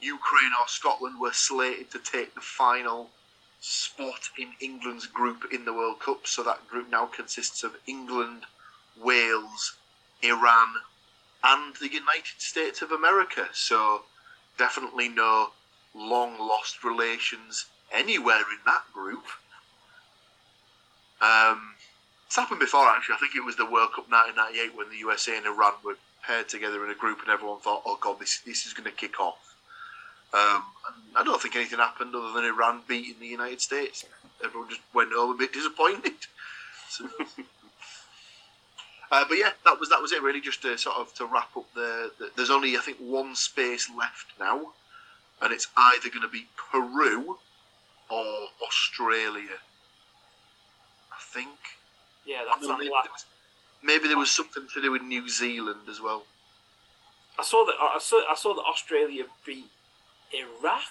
[0.00, 3.10] Ukraine, or Scotland were slated to take the final
[3.60, 6.26] spot in England's group in the World Cup.
[6.26, 8.44] So that group now consists of England,
[8.98, 9.76] Wales,
[10.22, 10.68] Iran,
[11.44, 13.48] and the United States of America.
[13.52, 14.02] So
[14.56, 15.50] definitely no
[15.94, 19.24] long lost relations anywhere in that group.
[21.20, 21.74] Um,
[22.26, 23.16] it's happened before, actually.
[23.16, 26.48] I think it was the World Cup 1998 when the USA and Iran were paired
[26.48, 29.18] together in a group, and everyone thought, "Oh God, this this is going to kick
[29.18, 29.56] off."
[30.32, 30.62] Um,
[31.16, 34.04] I don't think anything happened other than Iran beating the United States.
[34.44, 36.14] Everyone just went home a bit disappointed.
[36.90, 37.08] So,
[39.10, 40.40] uh, but yeah, that was that was it really.
[40.40, 43.88] Just to sort of to wrap up the, the there's only I think one space
[43.96, 44.72] left now,
[45.42, 47.38] and it's either going to be Peru
[48.10, 49.58] or Australia.
[51.12, 51.58] I think.
[52.26, 53.24] Yeah, that's Maybe not there was-
[53.82, 56.24] Maybe there was something to do with New Zealand as well.
[57.38, 57.76] I saw that.
[57.78, 58.22] I saw.
[58.28, 59.70] I saw that Australia beat
[60.34, 60.82] Iraq.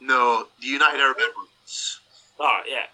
[0.00, 1.98] No, the United Arab Emirates.
[2.38, 2.86] Oh yeah.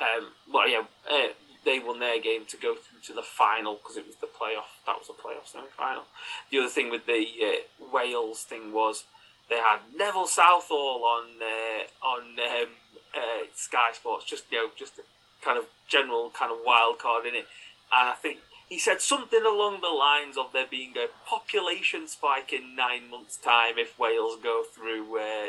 [0.00, 1.28] Um, well, yeah, uh,
[1.64, 4.82] they won their game to go through to the final because it was the playoff.
[4.86, 6.04] That was the playoff semi-final.
[6.50, 9.04] The other thing with the uh, Wales thing was
[9.48, 12.68] they had Neville Southall on uh, on um,
[13.14, 15.02] uh, Sky Sports, just you know, just a
[15.44, 17.46] kind of general kind of wild card in it,
[17.92, 22.52] and I think he said something along the lines of there being a population spike
[22.52, 25.18] in nine months' time if Wales go through.
[25.18, 25.48] Uh,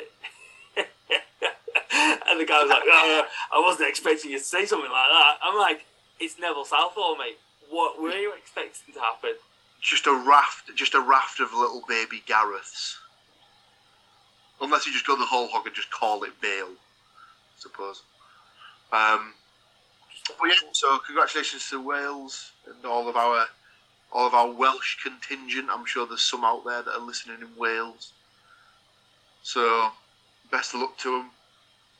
[2.27, 3.23] and the guy was like, "Uh,
[3.53, 5.37] I wasn't expecting you to say something like that.
[5.41, 5.85] I'm like,
[6.19, 7.37] it's Neville Southall, mate.
[7.69, 9.31] What were you expecting to happen?
[9.81, 12.95] Just a raft, just a raft of little baby Gareths.
[14.61, 18.01] Unless you just go the whole hog and just call it Bale, I suppose.
[18.93, 19.33] Um,
[20.39, 23.45] but yeah, so congratulations to Wales and all of our
[24.11, 25.67] all of our Welsh contingent.
[25.69, 28.13] I'm sure there's some out there that are listening in Wales.
[29.43, 29.89] So
[30.51, 31.31] best of luck to them.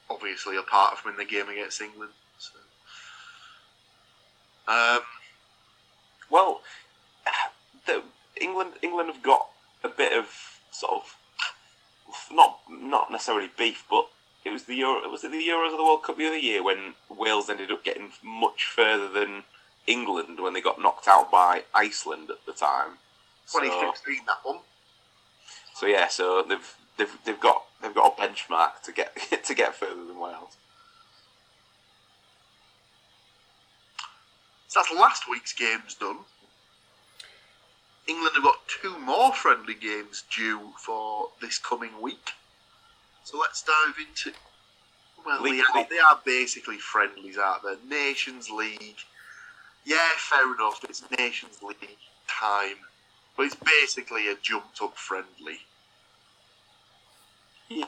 [0.10, 2.12] Obviously, apart from in the game against England.
[4.68, 5.00] Um,
[6.30, 6.62] Well,
[7.86, 8.04] the,
[8.40, 9.48] England England have got
[9.84, 10.28] a bit of
[10.72, 11.16] sort of
[12.32, 14.08] not not necessarily beef, but
[14.44, 16.64] it was the Euro, was it the Euros of the World Cup the other year
[16.64, 19.44] when Wales ended up getting much further than
[19.88, 22.98] England when they got knocked out by Iceland at the time.
[23.46, 24.60] So, 2016, that one.
[25.74, 29.76] so yeah, so they've they've they've got they've got a benchmark to get to get
[29.76, 30.58] further than Wales.
[34.76, 36.18] So that's last week's games done.
[38.08, 42.32] England have got two more friendly games due for this coming week.
[43.24, 44.38] So let's dive into.
[45.26, 47.88] Well, they are, they are basically friendlies, aren't they?
[47.88, 48.98] Nations League.
[49.86, 50.84] Yeah, fair enough.
[50.90, 52.76] It's Nations League time,
[53.38, 55.60] but it's basically a jumped up friendly.
[57.70, 57.86] Yeah.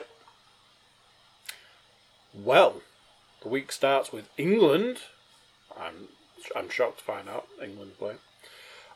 [2.32, 2.80] Well,
[3.42, 5.00] the week starts with England.
[5.78, 6.08] I'm
[6.54, 8.14] I'm shocked to find out England play.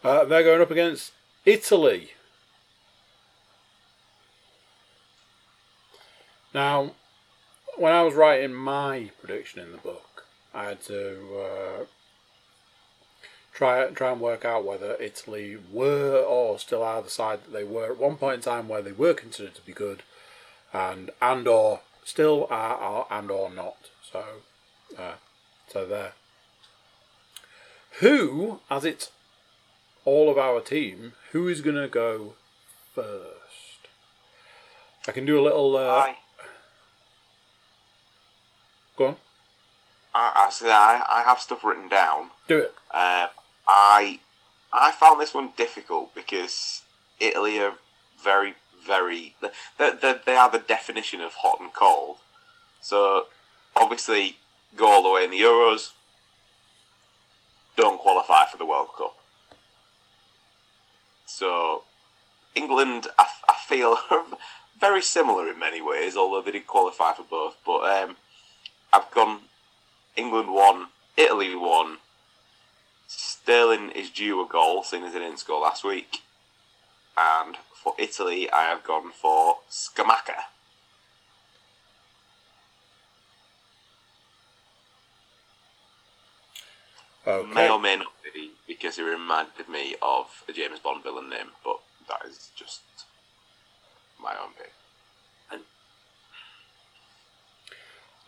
[0.05, 1.13] Uh, they're going up against
[1.45, 2.11] Italy.
[6.55, 6.93] Now,
[7.77, 11.85] when I was writing my prediction in the book, I had to uh,
[13.53, 17.65] try try and work out whether Italy were or still are the side that they
[17.65, 20.03] were at one point in time where they were considered to be good,
[20.73, 23.77] and and or still are, are and or not.
[24.11, 24.25] So,
[24.99, 25.15] uh,
[25.69, 26.13] so there.
[28.01, 29.11] Who, as it's
[30.05, 32.35] all of our team, who is going to go
[32.95, 33.89] first?
[35.07, 35.77] I can do a little.
[35.77, 36.17] Uh, I,
[38.97, 39.17] go on,
[40.15, 42.31] I, I, see, I I have stuff written down.
[42.49, 42.75] do it.
[42.91, 43.29] Uh,
[43.67, 44.21] I
[44.73, 46.83] I found this one difficult because
[47.21, 47.75] Italy are
[48.23, 48.55] very
[48.87, 52.17] very they, they, they are the definition of hot and cold.
[52.81, 53.27] So
[53.77, 54.37] obviously
[54.77, 55.91] go all the way in the Euros.
[57.77, 59.17] Don't qualify for the World Cup.
[61.27, 61.85] So
[62.55, 64.25] England, I, I feel, are
[64.79, 67.57] very similar in many ways, although they did qualify for both.
[67.65, 68.17] But um,
[68.93, 69.41] I've gone
[70.17, 71.99] England one, Italy one.
[73.09, 76.23] Sterling is due a goal, seeing as he didn't score last week.
[77.17, 80.45] And for Italy, I have gone for Scamacca.
[87.41, 87.55] Okay.
[87.55, 91.51] May or may not be because he reminded me of a James Bond villain name,
[91.65, 92.81] but that is just
[94.21, 94.73] my own pick.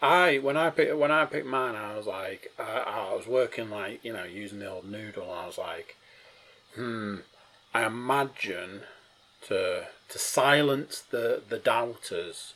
[0.04, 3.70] I when I picked when I picked mine, I was like, I, I was working
[3.70, 5.30] like you know using the old noodle.
[5.30, 5.96] And I was like,
[6.74, 7.16] hmm.
[7.72, 8.82] I imagine
[9.48, 12.52] to to silence the the doubters,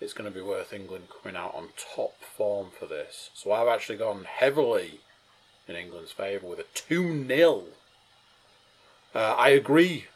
[0.00, 3.30] it's going to be worth England coming out on top form for this.
[3.34, 5.00] So I've actually gone heavily
[5.74, 7.64] in England's favour with a two 0
[9.14, 10.06] uh, I agree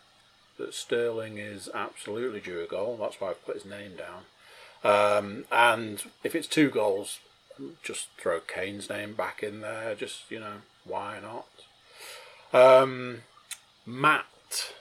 [0.59, 2.97] that Sterling is absolutely due a goal.
[2.99, 4.25] That's why I've put his name down.
[4.83, 7.19] Um, and if it's two goals,
[7.83, 9.95] just throw Kane's name back in there.
[9.95, 11.47] Just you know, why not?
[12.53, 13.23] Um,
[13.85, 14.73] Matt,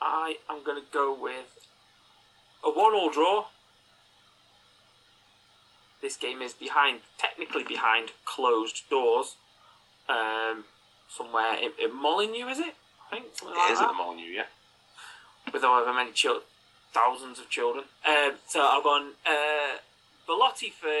[0.00, 1.68] I am going to go with
[2.64, 3.46] a one-all draw.
[6.04, 9.36] This game is behind, technically behind closed doors,
[10.06, 10.64] um,
[11.08, 12.74] somewhere in, in Molineux, is it?
[13.10, 13.88] I think something like It is that.
[13.88, 14.42] at the Molineux, yeah.
[15.50, 16.10] with however many
[16.92, 17.86] thousands of children.
[18.06, 19.78] Um, so I've gone uh,
[20.26, 20.92] Belotti for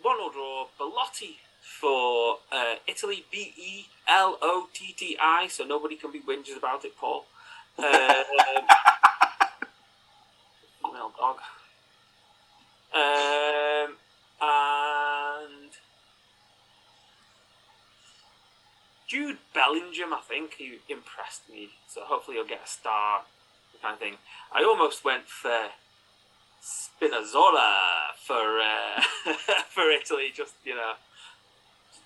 [0.00, 0.68] one or draw.
[0.78, 3.26] Belotti for uh, Italy.
[3.30, 5.48] B E L O T T I.
[5.48, 7.26] So nobody can be whingers about it, Paul.
[7.76, 7.84] Um,
[10.82, 11.36] female dog.
[12.94, 13.96] Um,
[14.42, 15.70] and
[19.10, 21.70] Jude Bellingham, I think, he impressed me.
[21.88, 23.22] So hopefully he'll get a star,
[23.82, 24.14] kind of thing.
[24.52, 25.70] I almost went for
[26.62, 29.02] Spinazzola for uh,
[29.68, 30.92] for Italy, just you know,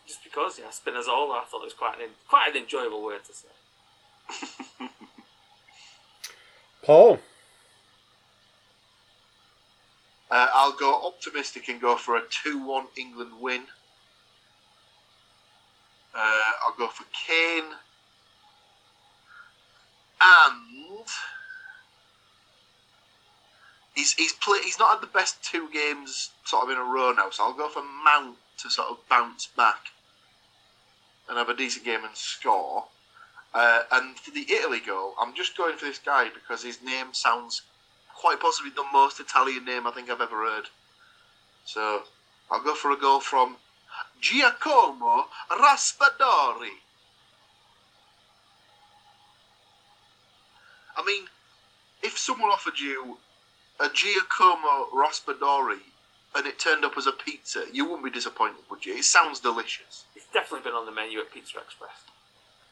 [0.06, 1.42] just because yeah, Spinazzola.
[1.42, 4.88] I thought it was quite an quite an enjoyable word to say.
[6.82, 7.18] Paul,
[10.30, 13.64] Uh, I'll go optimistic and go for a 2 1 England win.
[16.14, 17.72] Uh, I'll go for Kane.
[20.20, 21.06] And
[23.94, 27.12] he's he's play, he's not had the best two games sort of in a row
[27.12, 29.88] now, so I'll go for Mount to sort of bounce back
[31.28, 32.84] and have a decent game and score.
[33.52, 37.12] Uh, and for the Italy goal, I'm just going for this guy because his name
[37.12, 37.62] sounds
[38.14, 40.64] quite possibly the most Italian name I think I've ever heard.
[41.64, 42.02] So
[42.50, 43.56] I'll go for a goal from
[44.25, 46.79] Giacomo Raspadori.
[50.97, 51.27] I mean,
[52.03, 53.18] if someone offered you
[53.79, 55.81] a Giacomo Raspadori
[56.35, 58.97] and it turned up as a pizza, you wouldn't be disappointed, would you?
[58.97, 60.05] It sounds delicious.
[60.16, 61.91] It's definitely been on the menu at Pizza Express.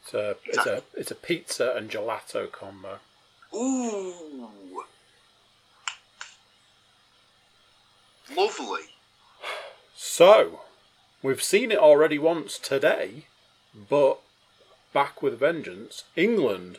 [0.04, 2.98] It's a it's a it's a pizza and gelato combo.
[3.54, 4.84] Ooh.
[8.34, 8.80] Lovely.
[9.94, 10.60] So,
[11.22, 13.24] we've seen it already once today,
[13.88, 14.20] but
[14.92, 16.04] back with vengeance.
[16.16, 16.78] England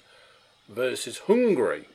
[0.69, 1.85] versus Hungary.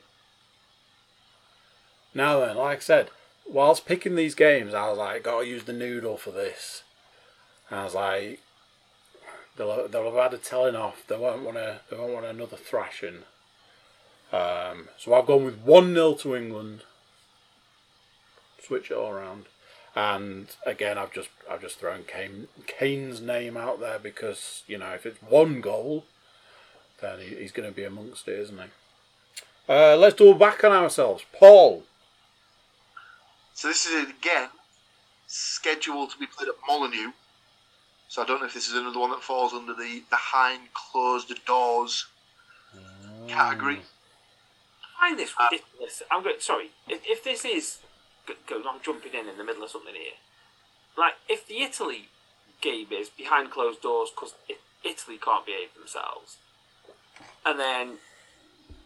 [2.13, 3.09] Now then, like I said,
[3.47, 6.83] whilst picking these games, I was like, gotta use the noodle for this.
[7.69, 8.39] And I was like,
[9.57, 11.05] they'll, they'll have had a telling off.
[11.07, 11.81] They won't want to.
[11.89, 13.23] They won't want another thrashing.
[14.31, 16.81] Um, so I've gone with one 0 to England.
[18.61, 19.45] Switch it all around.
[19.95, 24.91] And again, I've just I've just thrown Kane, Kane's name out there because you know
[24.91, 26.05] if it's one goal,
[27.01, 28.63] then he, he's going to be amongst it, isn't he?
[29.67, 31.83] Uh, let's do a back on ourselves, Paul.
[33.53, 34.49] So this is it again,
[35.27, 37.11] scheduled to be played at Molineux.
[38.07, 41.33] So I don't know if this is another one that falls under the behind closed
[41.45, 42.07] doors
[43.27, 43.81] category.
[44.99, 46.01] I find this ridiculous.
[46.09, 46.35] I'm going.
[46.39, 47.79] Sorry, if, if this is,
[48.47, 50.17] go, go, I'm jumping in in the middle of something here.
[50.97, 52.09] Like if the Italy
[52.61, 54.33] game is behind closed doors because
[54.83, 56.37] Italy can't behave themselves,
[57.45, 57.97] and then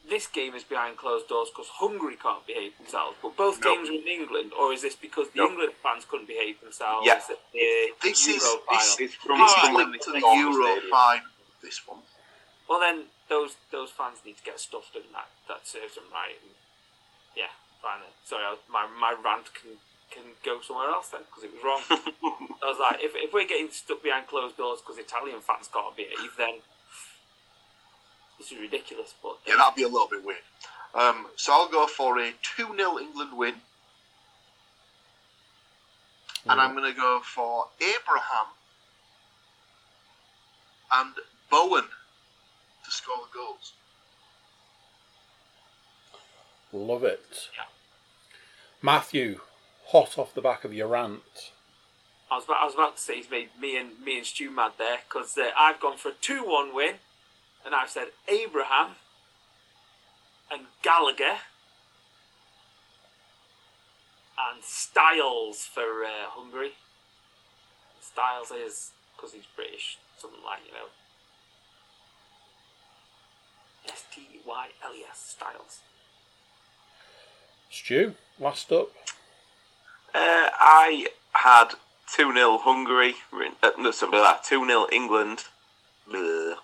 [0.10, 3.16] this game is behind closed doors because Hungary can't behave themselves.
[3.22, 3.78] But both Nope.
[3.78, 5.52] games are in England, or is this because the Nope.
[5.52, 7.08] England fans couldn't behave themselves?
[7.08, 7.22] Yeah.
[7.28, 7.38] the
[8.02, 10.92] This is Euro this, from- ah, this from is when linked to the Euro stadium.
[10.92, 11.26] final.
[11.62, 12.00] This one.
[12.68, 16.36] Well, then those those fans need to get stuffed, and that that serves them right.
[16.44, 16.52] And,
[17.36, 17.52] yeah,
[17.84, 18.00] fine.
[18.02, 18.16] Then.
[18.24, 19.78] Sorry, I, was- my my rant can
[20.10, 21.84] can go somewhere else then because it was wrong.
[22.64, 25.96] I was like, if if we're getting stuck behind closed doors because Italian fans can't
[25.96, 26.62] behave, then
[28.40, 29.14] this is ridiculous.
[29.22, 30.40] But Yeah, that'd be a little bit weird.
[30.96, 33.56] Um, so I'll go for a 2 0 England win.
[36.46, 38.48] And I'm going to go for Abraham
[40.92, 41.14] and
[41.50, 41.86] Bowen
[42.84, 43.74] to score the goals.
[46.74, 47.50] Love it.
[47.56, 47.66] Yeah.
[48.82, 49.40] Matthew,
[49.88, 51.52] hot off the back of your rant.
[52.32, 54.50] I was about, I was about to say he's made me and me and Stu
[54.50, 56.96] mad there because uh, I've gone for a two-one win,
[57.64, 58.96] and I've said Abraham
[60.52, 61.38] and Gallagher
[64.38, 66.72] and Styles for uh, Hungary.
[68.02, 70.88] Styles is because he's British, something like you know.
[73.88, 75.82] S T Y L E S Styles.
[77.74, 78.90] Stu, last up.
[80.14, 81.70] Uh, I had
[82.14, 83.16] 2 0 Hungary,
[83.64, 85.46] uh, no, something like that, 2 0 England.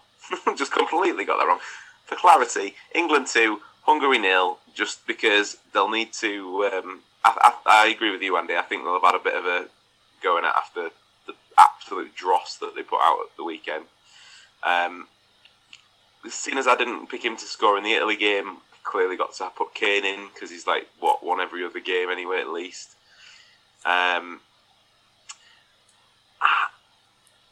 [0.55, 1.59] Just completely got that wrong.
[2.05, 6.69] For clarity, England 2, Hungary nil, just because they'll need to.
[6.71, 8.55] Um, I, I, I agree with you, Andy.
[8.55, 9.67] I think they'll have had a bit of a
[10.21, 10.89] going at after
[11.25, 13.85] the absolute dross that they put out at the weekend.
[14.63, 15.07] Um,
[16.29, 18.57] seeing as I didn't pick him to score in the Italy game,
[18.89, 22.39] clearly got to put Kane in because he's like what won every other game anyway,
[22.39, 22.95] at least.
[23.85, 24.41] Um,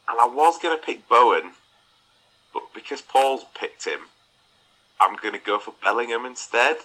[0.08, 1.52] and I was going to pick Bowen,
[2.52, 4.00] but because Paul's picked him,
[5.00, 6.78] I'm going to go for Bellingham instead.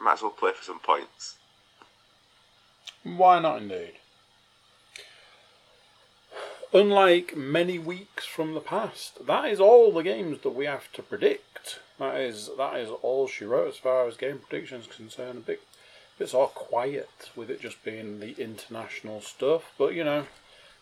[0.00, 1.36] Might as well play for some points.
[3.04, 3.92] Why not, indeed?
[6.76, 11.02] Unlike many weeks from the past, that is all the games that we have to
[11.02, 11.78] predict.
[11.98, 15.38] That is that is all she wrote as far as game predictions concerned.
[15.38, 15.56] A
[16.18, 20.26] bit, sort of quiet with it just being the international stuff, but you know,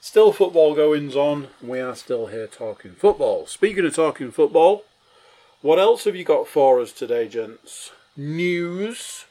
[0.00, 1.46] still football goings on.
[1.62, 3.46] We are still here talking football.
[3.46, 4.82] Speaking of talking football,
[5.60, 7.92] what else have you got for us today, gents?
[8.16, 9.26] News.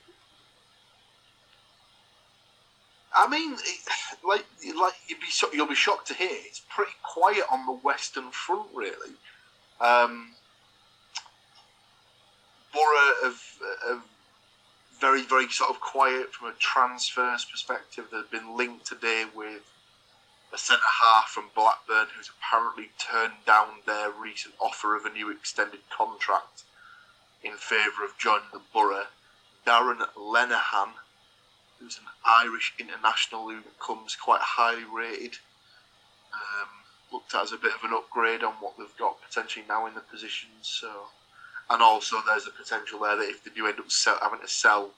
[3.13, 3.57] I mean,
[4.27, 4.45] like
[4.77, 8.69] like you'd be you'll be shocked to hear it's pretty quiet on the Western Front,
[8.73, 9.15] really.
[9.79, 10.31] Um,
[12.73, 13.41] Borough have,
[13.87, 14.03] have
[14.99, 18.05] very very sort of quiet from a transfers perspective.
[18.11, 19.61] They've been linked today with
[20.53, 25.31] a centre half from Blackburn who's apparently turned down their recent offer of a new
[25.31, 26.63] extended contract
[27.43, 29.07] in favour of joining the Borough.
[29.65, 30.89] Darragh Lenihan
[31.83, 35.35] who's an Irish international who comes quite highly rated.
[36.33, 36.69] Um,
[37.11, 39.93] looked at as a bit of an upgrade on what they've got potentially now in
[39.93, 40.61] the positions.
[40.61, 40.89] So,
[41.69, 44.47] and also there's a potential there that if they do end up sell, having to
[44.47, 44.91] sell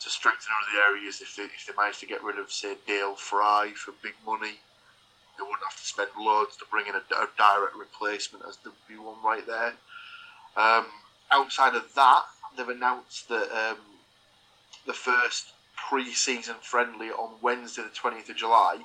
[0.00, 3.14] to strengthen other areas, if they if they manage to get rid of say Dael
[3.14, 4.58] Fry for big money,
[5.38, 8.70] they wouldn't have to spend loads to bring in a, a direct replacement as the
[9.00, 9.74] one right there.
[10.56, 10.86] Um,
[11.30, 12.24] outside of that,
[12.56, 13.78] they've announced that um,
[14.86, 15.52] the first
[15.88, 18.78] pre-season friendly on Wednesday, the twentieth of July,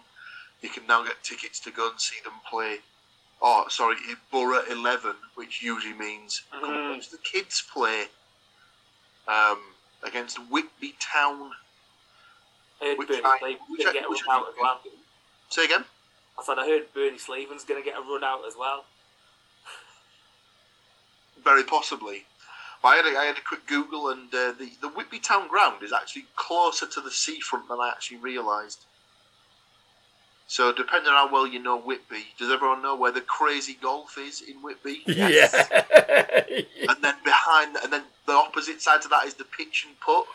[0.61, 2.77] you can now get tickets to go and see them play.
[3.41, 3.97] Oh, sorry,
[4.31, 6.95] Borough Eleven, which usually means Mhm.
[6.95, 8.07] watch the kids play
[9.27, 9.59] um,
[10.03, 11.51] against Whitby Town.
[12.79, 14.81] Heard Which Bernie I- which going I- to get a run out as well.
[15.49, 15.85] Say again.
[16.37, 18.85] I said I heard Bernie Slaven's going to get a run out as well.
[21.43, 22.25] Very possibly.
[22.85, 25.47] But I had a, I had a quick Google, and uh, the the Whitby Town
[25.47, 28.85] ground is actually closer to the seafront than I actually realised.
[30.45, 34.19] So, depending on how well you know Whitby, does everyone know where the crazy golf
[34.19, 35.01] is in Whitby?
[35.07, 35.47] Yeah.
[36.87, 40.27] And then behind, and then the opposite side to that is the pitch and putt.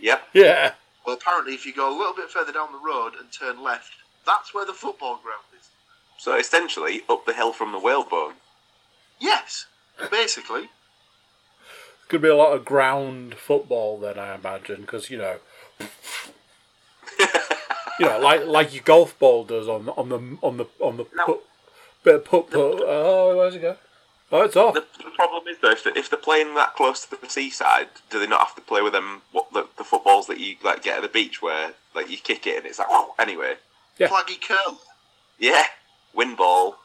[0.00, 0.30] Yep.
[0.32, 0.72] yeah.
[1.06, 3.92] Well, apparently, if you go a little bit further down the road and turn left,
[4.26, 5.68] that's where the football ground is.
[6.18, 8.34] So essentially, up the hill from the whalebone.
[9.20, 9.66] Yes,
[10.10, 10.70] basically.
[12.08, 15.36] Could be a lot of ground football then, I imagine, because you know,
[17.98, 21.06] you know, like like your golf ball does on on the on the on the
[21.14, 21.24] No.
[21.26, 21.40] put,
[22.02, 22.82] bit of put put.
[22.84, 23.76] Oh, where's it go?
[24.32, 24.74] Oh, it's off.
[24.74, 27.88] The, the problem is though, if, they, if they're playing that close to the seaside,
[28.10, 29.22] do they not have to play with them?
[29.32, 32.46] What the, the footballs that you like get at the beach, where like you kick
[32.46, 32.88] it and it's like
[33.18, 33.54] anyway.
[33.98, 34.08] Yeah.
[34.08, 34.80] Flaggy curl.
[35.38, 35.64] Yeah,
[36.14, 36.76] wind ball.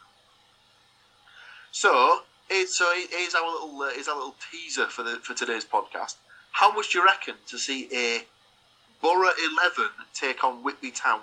[1.72, 5.66] So, it's, so here's our little uh, here's our little teaser for the for today's
[5.66, 6.16] podcast.
[6.52, 8.24] How much do you reckon to see a
[9.02, 11.22] Borough Eleven take on Whitby Town?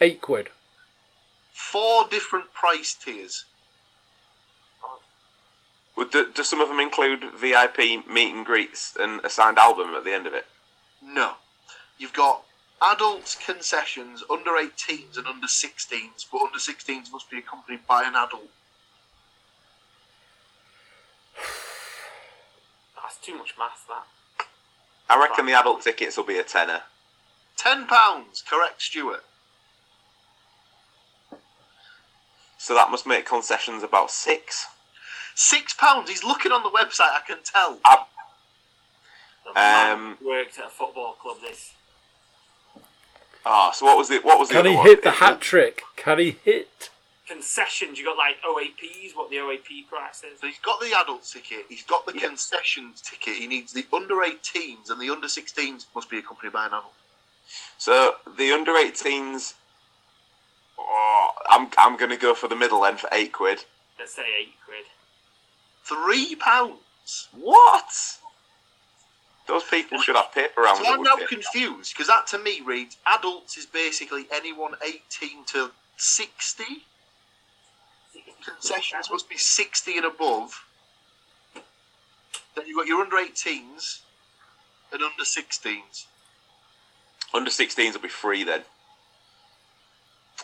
[0.00, 0.48] Eight quid.
[1.52, 3.44] Four different price tiers.
[5.96, 9.94] Would do, do some of them include VIP meet and greets and a signed album
[9.94, 10.46] at the end of it?
[11.02, 11.34] No,
[11.98, 12.42] you've got
[12.82, 18.14] adults concessions, under 18s and under 16s, but under 16s must be accompanied by an
[18.14, 18.48] adult.
[23.10, 24.04] That's too much maths, that.
[25.08, 26.82] I reckon the adult tickets will be a tenner.
[27.56, 29.24] Ten pounds, correct, Stuart.
[32.56, 34.64] So that must make concessions about six.
[35.34, 36.08] Six pounds.
[36.08, 37.10] He's looking on the website.
[37.10, 37.80] I can tell.
[39.44, 41.38] The man Um, worked at a football club.
[41.42, 41.72] This.
[43.44, 44.24] Ah, so what was it?
[44.24, 44.86] What was the Can other he one?
[44.86, 45.82] hit the hat trick?
[45.96, 46.90] Can he hit?
[47.30, 47.98] Concessions.
[47.98, 49.14] You got like OAPs.
[49.14, 50.40] What the OAP price is?
[50.40, 51.66] So he's got the adult ticket.
[51.68, 52.28] He's got the Yeah.
[52.28, 53.36] concessions ticket.
[53.36, 56.94] He needs the under 18s and the under 16s must be accompanied by an adult.
[57.78, 59.54] So the under 18s.
[60.78, 63.64] Oh, I'm I'm gonna go for the middle end for eight quid.
[63.98, 64.86] Let's say eight quid.
[65.84, 67.28] Three pounds.
[67.32, 68.18] What?
[69.46, 70.80] Those people should have paper rounds.
[70.80, 75.72] So I'm now confused because that to me reads adults is basically anyone 18 to
[75.96, 76.86] 60.
[78.44, 80.64] Concessions must be 60 and above.
[82.54, 84.00] Then you've got your under 18s
[84.92, 86.06] and under 16s.
[87.32, 88.62] Under 16s will be free then.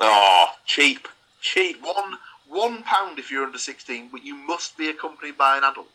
[0.00, 1.08] Oh, cheap,
[1.40, 1.82] cheap.
[1.82, 2.18] One
[2.48, 5.88] one pound if you're under 16, but you must be accompanied by an adult.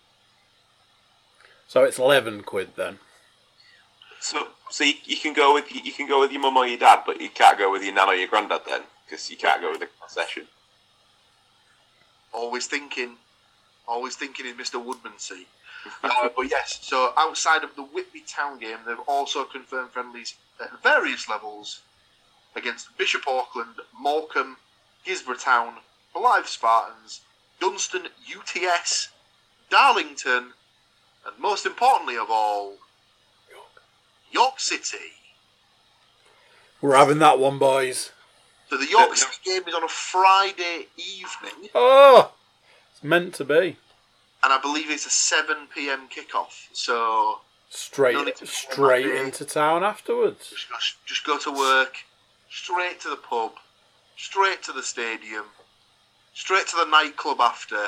[1.67, 2.99] So it's eleven quid then.
[4.19, 6.77] So, so you, you can go with you can go with your mum or your
[6.77, 9.61] dad, but you can't go with your nan or your granddad then, because you can't
[9.61, 10.47] go with the concession.
[12.33, 13.17] Always thinking,
[13.87, 14.83] always thinking in Mr.
[14.83, 15.45] Woodmansey.
[16.03, 20.81] uh, but yes, so outside of the Whitby Town game, they've also confirmed friendlies at
[20.83, 21.81] various levels
[22.55, 24.57] against Bishop Auckland, Morecambe,
[25.05, 25.75] Guisborough Town,
[26.15, 27.21] Blyth Spartans,
[27.59, 29.09] Dunston UTS,
[29.69, 30.53] Darlington,
[31.25, 32.75] and most importantly of all,
[34.31, 35.11] York City.
[36.81, 38.11] We're having that one, boys.
[38.71, 42.31] So the York City game is on a Friday evening, Oh,
[42.93, 43.75] it's meant to be
[44.43, 46.07] and I believe it's a 7 p.m.
[46.09, 46.67] kickoff.
[46.73, 50.49] So straight No to straight into town afterwards.
[50.49, 51.97] just go, just go to work,
[52.49, 53.51] straight to the pub,
[54.15, 55.45] straight to the stadium,
[56.33, 57.87] straight to the nightclub after,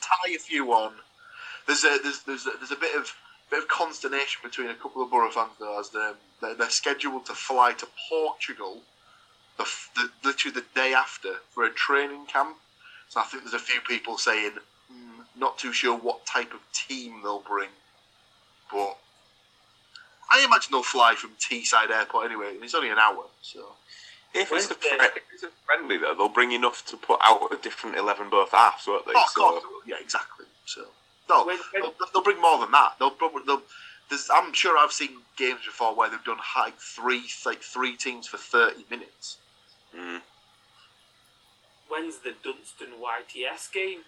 [0.00, 0.92] tie a few on.
[1.66, 3.12] There's a there's there's a, there's a bit of
[3.50, 7.26] bit of consternation between a couple of Borough fans though, as they're, they're, they're scheduled
[7.26, 8.82] to fly to Portugal,
[9.58, 12.56] the, the literally the day after for a training camp.
[13.08, 14.52] So I think there's a few people saying,
[14.92, 17.70] mm, not too sure what type of team they'll bring,
[18.70, 18.96] but
[20.30, 23.72] I imagine they'll fly from Teesside Airport anyway, and it's only an hour, so.
[24.34, 24.88] If it's, a, Wednesday.
[25.16, 28.50] if it's a friendly though, they'll bring enough to put out a different eleven both
[28.50, 29.12] halves, won't they?
[29.16, 30.44] Oh, of So- course, yeah, exactly.
[30.66, 30.84] So,
[31.30, 32.96] no, When- when- they'll, they'll bring more than that.
[32.98, 33.62] They'll probably, they'll,
[34.10, 38.26] there's, I'm sure I've seen games before where they've done like three, like three teams
[38.28, 39.38] for 30 minutes.
[39.96, 40.20] Mm.
[41.88, 44.00] When's the Dunston YTS game?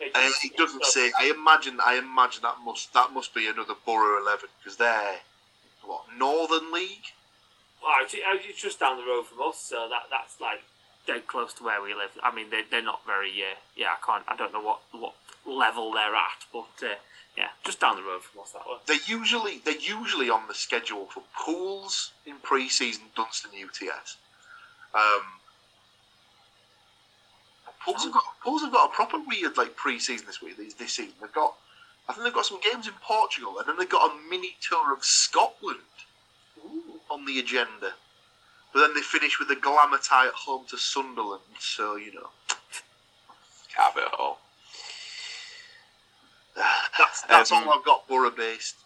[0.00, 1.10] It, Uh, it doesn't say.
[1.18, 1.78] I imagine.
[1.84, 5.20] I imagine that must that must be another Borough Eleven because they're
[5.84, 7.12] what Northern League.
[7.82, 10.62] Well, it's, it's just down the road from us, so that that's like
[11.06, 12.10] dead close to where we live.
[12.22, 13.30] I mean, they they're not very.
[13.30, 14.24] Uh, yeah, I can't.
[14.28, 15.14] I don't know what what
[15.46, 16.96] level they're at, but uh,
[17.36, 18.76] yeah, just down the road from us that way.
[18.86, 24.16] They're usually they're usually on the schedule for pools in pre-season Dunston UTS.
[24.94, 25.22] Um,
[27.84, 30.56] pools have got pools have got a proper weird like pre-season this week.
[30.56, 31.54] This, this season they've got.
[32.08, 34.92] I think they've got some games in Portugal, and then they've got a mini tour
[34.92, 35.80] of Scotland
[37.10, 37.92] on the agenda.
[38.72, 41.42] But then they finish with a glamour tie at home to Sunderland.
[41.58, 42.28] So you know
[43.76, 44.38] Have it all.
[46.98, 48.76] that's that's Um, all I've got Borough based.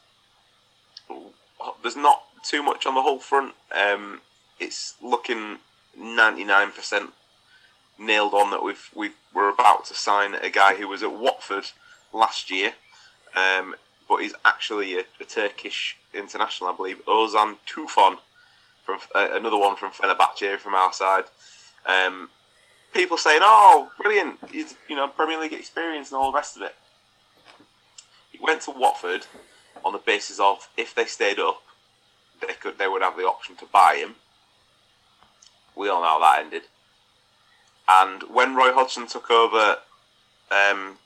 [1.82, 3.54] There's not too much on the Hull front.
[3.72, 4.20] Um,
[4.58, 5.58] it's looking
[6.00, 7.12] 99%
[7.98, 11.66] nailed on that we've we we're about to sign a guy who was at Watford
[12.12, 12.72] last year,
[13.36, 13.74] um,
[14.08, 17.04] but he's actually a, a Turkish international, I believe.
[17.06, 18.18] Ozan Tufan,
[18.84, 21.24] from uh, another one from Fenerbahce from our side.
[21.86, 22.30] Um,
[22.92, 24.38] people saying, "Oh, brilliant!
[24.50, 26.74] He's you know Premier League experience and all the rest of it."
[28.32, 29.26] He went to Watford
[29.84, 31.62] on the basis of if they stayed up,
[32.40, 34.16] they could they would have the option to buy him.
[35.80, 36.62] We all know how that ended.
[37.88, 39.78] And when Roy Hodgson took over,
[40.50, 40.98] um,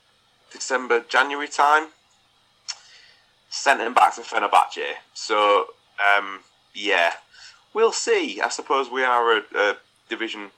[0.51, 1.87] December January time,
[3.49, 4.95] sent him back to Fenerbahce.
[5.13, 5.67] So
[6.17, 6.41] um,
[6.73, 7.13] yeah,
[7.73, 8.41] we'll see.
[8.41, 9.77] I suppose we are a, a
[10.09, 10.51] division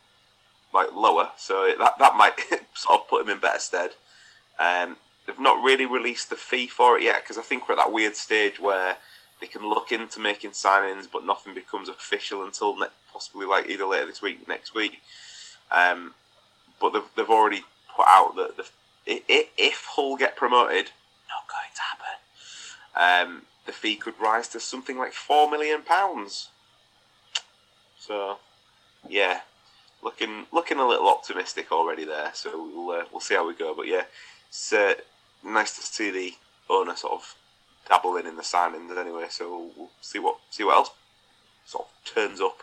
[0.74, 2.40] like lower, so that that might
[2.74, 3.92] sort of put him in better stead.
[4.58, 4.98] Um,
[5.28, 7.94] they've not really released the fee for it yet because I think we're at that
[7.94, 8.98] weird stage where
[9.40, 13.86] they can look into making signings, but nothing becomes official until ne- possibly like either
[13.86, 15.02] later this week, next week.
[15.72, 16.14] Um,
[16.80, 17.64] but they've, they've already
[17.96, 18.66] put out that the,
[19.06, 20.92] if Hull get promoted,
[21.30, 23.30] not going to happen.
[23.30, 26.50] Um, the fee could rise to something like four million pounds.
[28.00, 28.38] So,
[29.08, 29.42] yeah,
[30.02, 32.32] looking looking a little optimistic already there.
[32.34, 33.74] So we'll uh, we'll see how we go.
[33.76, 34.04] But yeah,
[34.50, 34.96] it's uh,
[35.44, 36.34] nice to see the
[36.70, 37.36] owner sort of
[37.88, 39.28] dabbling in the signings anyway.
[39.30, 40.92] So we'll, see what see what else
[41.66, 42.60] sort of turns up.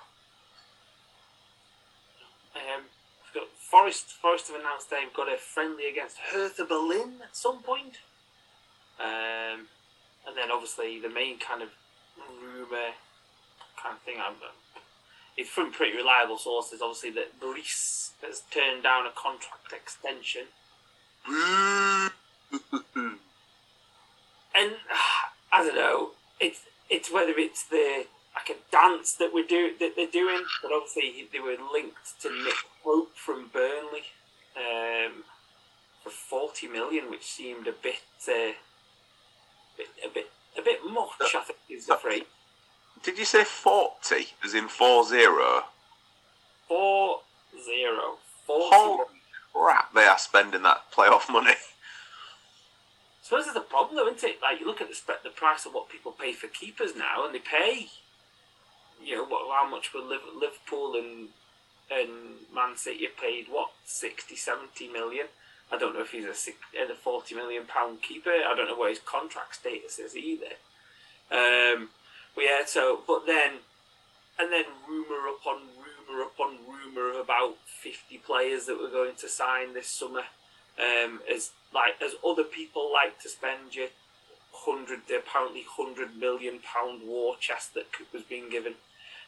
[2.55, 2.85] Um,
[3.35, 4.13] got Forest.
[4.13, 7.99] Forest have announced they've got a friendly against Hertha Berlin at some point.
[9.01, 9.67] Um,
[10.27, 11.69] and then obviously the main kind of
[12.17, 12.95] rumor
[13.83, 14.35] kind of thing I'm,
[15.37, 16.81] it's from pretty reliable sources.
[16.81, 20.47] Obviously that Brice has turned down a contract extension,
[21.27, 23.19] Boo!
[24.55, 24.73] and
[25.53, 26.11] I don't know.
[26.45, 30.73] It's it's whether it's the like a dance that we're do that they're doing, but
[30.73, 34.05] obviously they were linked to Nick Pope from Burnley
[34.55, 35.25] um,
[36.03, 38.53] for forty million, which seemed a bit, uh,
[39.79, 41.35] bit a bit a bit much.
[41.35, 42.25] I think is the phrase.
[43.03, 45.65] Did you say forty, as in four zero?
[46.69, 47.21] Four
[47.65, 48.19] zero.
[48.47, 48.69] Forty.
[48.71, 49.05] Holy
[49.55, 49.95] crap!
[49.95, 51.55] They are spending that playoff money.
[53.25, 54.43] So this is the problem, isn't it?
[54.43, 57.35] Like you look at the the price of what people pay for keepers now, and
[57.35, 57.89] they pay,
[59.03, 61.31] you know, what how much were Liverpool and
[61.91, 62.11] and
[62.55, 65.27] Man City paid what 60, 70 million.
[65.73, 68.29] I don't know if he's a, six, a forty million pound keeper.
[68.29, 70.61] I don't know what his contract status is either.
[71.31, 71.89] Um,
[72.35, 73.53] but yeah, so but then
[74.39, 79.73] and then rumor upon rumor upon rumor about fifty players that were going to sign
[79.73, 80.25] this summer
[80.79, 83.89] um, as like as other people like to spend your
[84.53, 88.75] hundred, apparently hundred million pound war chest that was being given.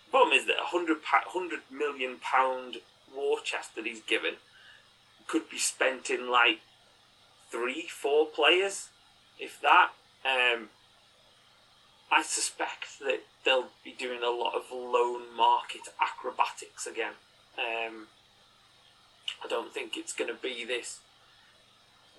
[0.06, 2.76] The problem is that a hundred hundred million pound
[3.14, 4.34] war chest that he's given
[5.26, 6.60] could be spent in like
[7.50, 8.88] three, four players,
[9.38, 9.90] if that.
[10.24, 10.70] Um,
[12.10, 17.14] I suspect that they'll be doing a lot of loan market acrobatics again.
[17.58, 18.06] Um,
[19.44, 21.00] I don't think it's going to be this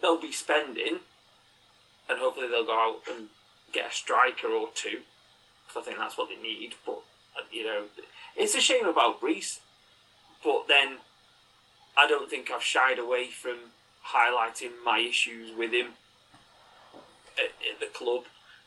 [0.01, 0.99] they'll be spending,
[2.09, 3.27] and hopefully they'll go out and
[3.71, 5.01] get a striker or two,
[5.67, 6.75] because I think that's what they need.
[6.85, 7.01] But
[7.37, 7.83] uh, you know,
[8.35, 9.59] it's a shame about Reese,
[10.43, 10.97] but then
[11.97, 13.57] I don't think I've shied away from
[14.13, 15.93] highlighting my issues with him
[17.37, 18.23] at, at the club,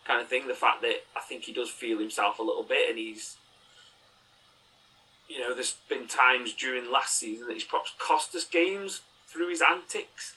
[0.07, 0.49] kind of thing.
[0.49, 3.37] The fact that I think he does feel himself a little bit, and he's.
[5.29, 9.51] You know, there's been times during last season that he's perhaps cost us games through
[9.51, 10.35] his antics.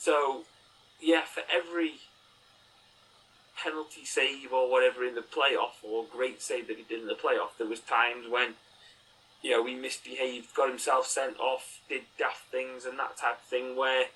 [0.00, 0.44] So,
[1.00, 2.00] yeah, for every
[3.62, 7.14] penalty save or whatever in the playoff, or great save that he did in the
[7.14, 8.54] playoff, there was times when,
[9.42, 13.48] you know, he misbehaved, got himself sent off, did daft things and that type of
[13.48, 14.06] thing where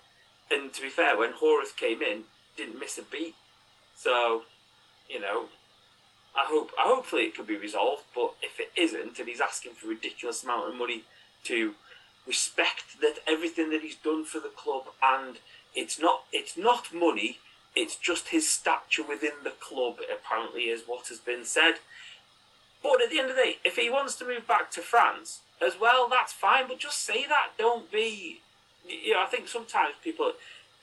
[0.51, 2.25] and to be fair, when Horvath came in,
[2.57, 3.35] didn't miss a beat.
[3.97, 4.43] So,
[5.09, 5.47] you know,
[6.37, 8.05] I hope hopefully it could be resolved.
[8.15, 11.05] But if it isn't, and he's asking for a ridiculous amount of money
[11.45, 11.75] to
[12.27, 15.37] respect that everything that he's done for the club, and
[15.75, 17.39] it's not it's not money,
[17.75, 19.97] it's just his stature within the club.
[20.13, 21.75] Apparently, is what has been said.
[22.83, 25.41] But at the end of the day, if he wants to move back to France
[25.65, 26.69] as well, that's fine.
[26.69, 27.53] But just say that.
[27.59, 28.41] Don't be.
[28.87, 30.33] You know, I think sometimes people,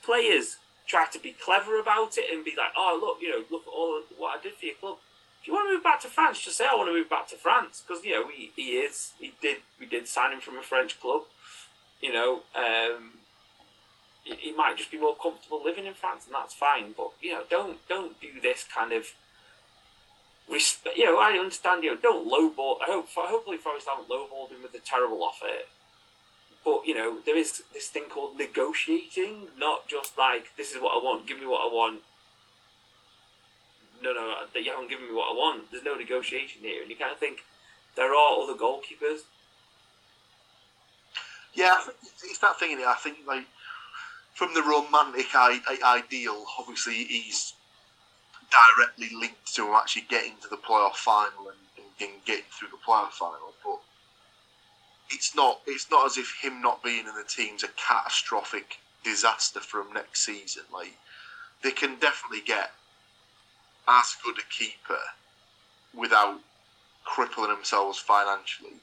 [0.04, 3.62] players, try to be clever about it and be like, "Oh, look, you know, look
[3.66, 4.98] at all what I did for your club."
[5.40, 7.26] If you want to move back to France, just say I want to move back
[7.28, 9.12] to France because you know he, he is.
[9.18, 9.58] He did.
[9.78, 11.22] We did sign him from a French club.
[12.00, 13.21] You know, um,
[14.24, 16.94] he, might just be more comfortable living in France, and that's fine.
[16.96, 19.06] But you know, don't don't do this kind of
[20.50, 20.96] respect.
[20.96, 21.84] You know, I understand.
[21.84, 22.76] You know, don't lowball.
[22.82, 25.46] I hope hopefully Forest haven't lowballed him with a terrible offer.
[26.64, 30.94] But you know, there is this thing called negotiating, not just like this is what
[30.94, 31.26] I want.
[31.26, 32.02] Give me what I want.
[34.02, 35.70] No, no, you haven't given me what I want.
[35.70, 37.38] There's no negotiation here, and you kind of think
[37.96, 39.20] there are other goalkeepers.
[41.54, 41.78] Yeah,
[42.24, 42.78] it's that thing.
[42.78, 43.44] I think like
[44.34, 47.54] from the romantic ideal, obviously he's
[48.50, 52.76] directly linked to him actually getting to the playoff final and, and getting through the
[52.86, 53.54] playoff final.
[53.64, 53.80] But
[55.10, 55.60] it's not.
[55.66, 59.92] It's not as if him not being in the team's a catastrophic disaster for him
[59.92, 60.62] next season.
[60.72, 60.96] Like
[61.62, 62.70] they can definitely get
[63.88, 65.00] as good a keeper
[65.94, 66.40] without
[67.04, 68.80] crippling themselves financially.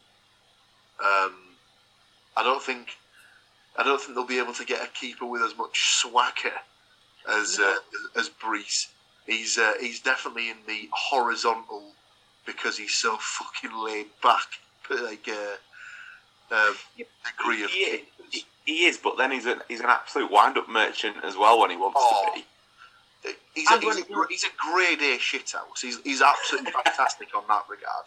[1.00, 1.34] Um,
[2.36, 2.98] I don't think
[3.80, 6.52] I don't think they'll be able to get a keeper with as much swagger
[7.30, 7.76] as uh,
[8.20, 8.90] as Brice.
[9.26, 11.94] He's uh, he's definitely in the horizontal
[12.46, 14.48] because he's so fucking laid back,
[14.90, 16.74] but like uh, uh,
[17.26, 21.16] degree of He, he, he is, but then he's an he's an absolute wind-up merchant
[21.24, 22.26] as well when he wants Oh.
[22.34, 22.46] to be.
[23.54, 25.80] He's a, he's, a, he's a grade A shithouse.
[25.82, 28.06] He's he's absolutely fantastic on that regard.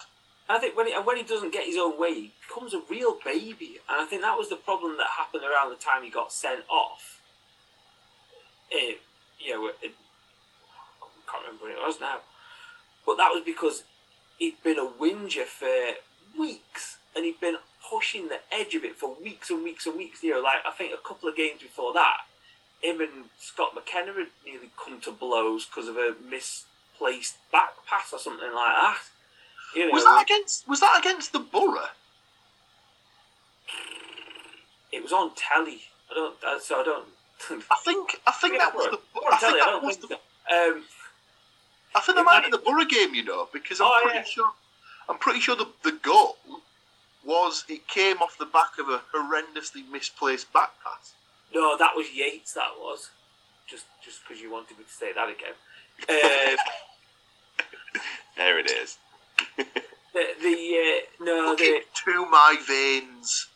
[0.49, 3.16] I think when he, when he doesn't get his own way, he becomes a real
[3.24, 3.78] baby.
[3.88, 6.64] And I think that was the problem that happened around the time he got sent
[6.68, 7.20] off.
[8.72, 8.95] Eh,
[9.40, 9.93] you know, it,
[11.03, 12.18] I can't remember when it was now.
[13.07, 13.84] But that was because
[14.38, 15.95] he'd been a whinger for
[16.38, 16.99] weeks.
[17.14, 17.57] And he'd been
[17.88, 20.22] pushing the edge of it for weeks and weeks and weeks.
[20.22, 22.22] You know, like I think a couple of games before that,
[22.82, 28.12] him and Scott McKenna had nearly come to blows because of a misplaced back pass
[28.12, 28.99] or something like that.
[29.75, 31.89] You know, Was that against Was that against the Borough?
[34.93, 35.81] It was on telly.
[36.11, 36.37] I don't.
[36.45, 37.09] Uh, so I don't.
[37.70, 38.99] I think I think that was the
[39.33, 40.14] I think I that was the.
[40.14, 40.85] Um,
[41.95, 44.18] I think that might might- be the Borough game, you know, because I'm Oh, pretty
[44.18, 44.25] yeah.
[44.25, 44.51] sure
[45.09, 46.37] I'm pretty sure the the goal
[47.25, 51.14] was it came off the back of a horrendously misplaced back pass.
[51.55, 52.53] no, that was Yates.
[52.55, 53.11] That was
[53.66, 55.55] just just because you wanted me to say that again.
[56.09, 56.57] Um,
[58.37, 58.97] There it is.
[60.43, 63.49] The the uh, no Look the to my veins.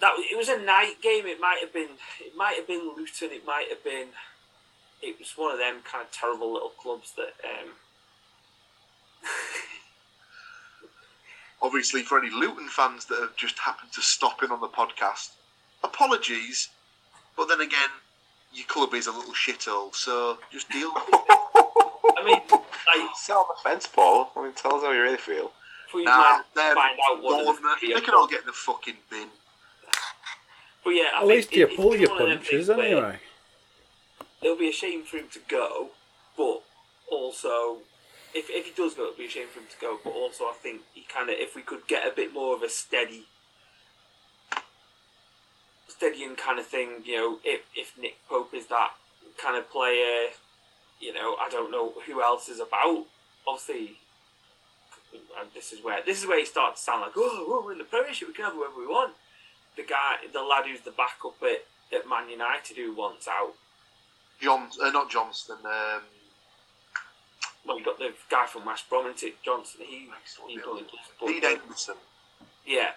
[0.00, 1.26] that it was a night game.
[1.26, 1.88] It might have been
[2.20, 3.30] it might have been Luton.
[3.32, 4.08] It might have been.
[5.02, 7.34] It was one of them kind of terrible little clubs that.
[7.44, 7.70] Um,
[11.60, 15.30] Obviously, for any Luton fans that have just happened to stop in on the podcast,
[15.84, 16.68] apologies.
[17.36, 17.88] But then again,
[18.52, 21.20] your club is a little shithole, so just deal with it.
[22.18, 24.32] I mean, like Sit on the fence, Paul.
[24.36, 25.52] I mean, tell us how you really feel.
[25.94, 28.96] We Nah, might they're find out what Bournemouth, they can all get in the fucking
[29.10, 29.28] bin.
[30.84, 33.20] But yeah, I At least you it- pull your one of them punches anyway.
[34.42, 35.90] it'll be a shame for him to go,
[36.36, 36.62] but
[37.10, 37.78] also
[38.34, 39.98] if, if he does go, it'll be a shame for him to go.
[40.02, 42.62] But also, I think he kind of if we could get a bit more of
[42.62, 43.26] a steady,
[45.88, 48.92] steadying kind of thing, you know, if if Nick Pope is that
[49.40, 50.28] kind of player,
[51.00, 53.04] you know, I don't know who else is about.
[53.46, 53.98] Obviously.
[55.12, 57.72] And this is where this is where he starts to sound like, oh, well, we're
[57.72, 59.14] in the Premiership, we can have whoever we want.
[59.76, 63.54] The guy, the lad who's the backup at, at Man United, who wants out,
[64.40, 65.58] John, uh, not Johnston.
[65.64, 66.02] Um,
[67.66, 69.42] well, you got the guy from West Brom, isn't it?
[69.42, 69.82] Johnson.
[69.86, 70.08] He,
[70.48, 71.94] he but, Dean Henderson.
[72.66, 72.90] yeah.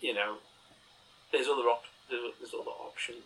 [0.00, 0.36] You know,
[1.32, 3.22] there's other op- there's, there's other options.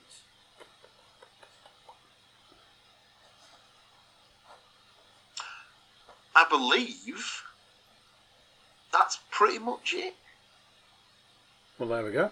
[6.38, 7.42] I believe
[8.92, 10.14] that's pretty much it.
[11.78, 12.30] Well, there we go.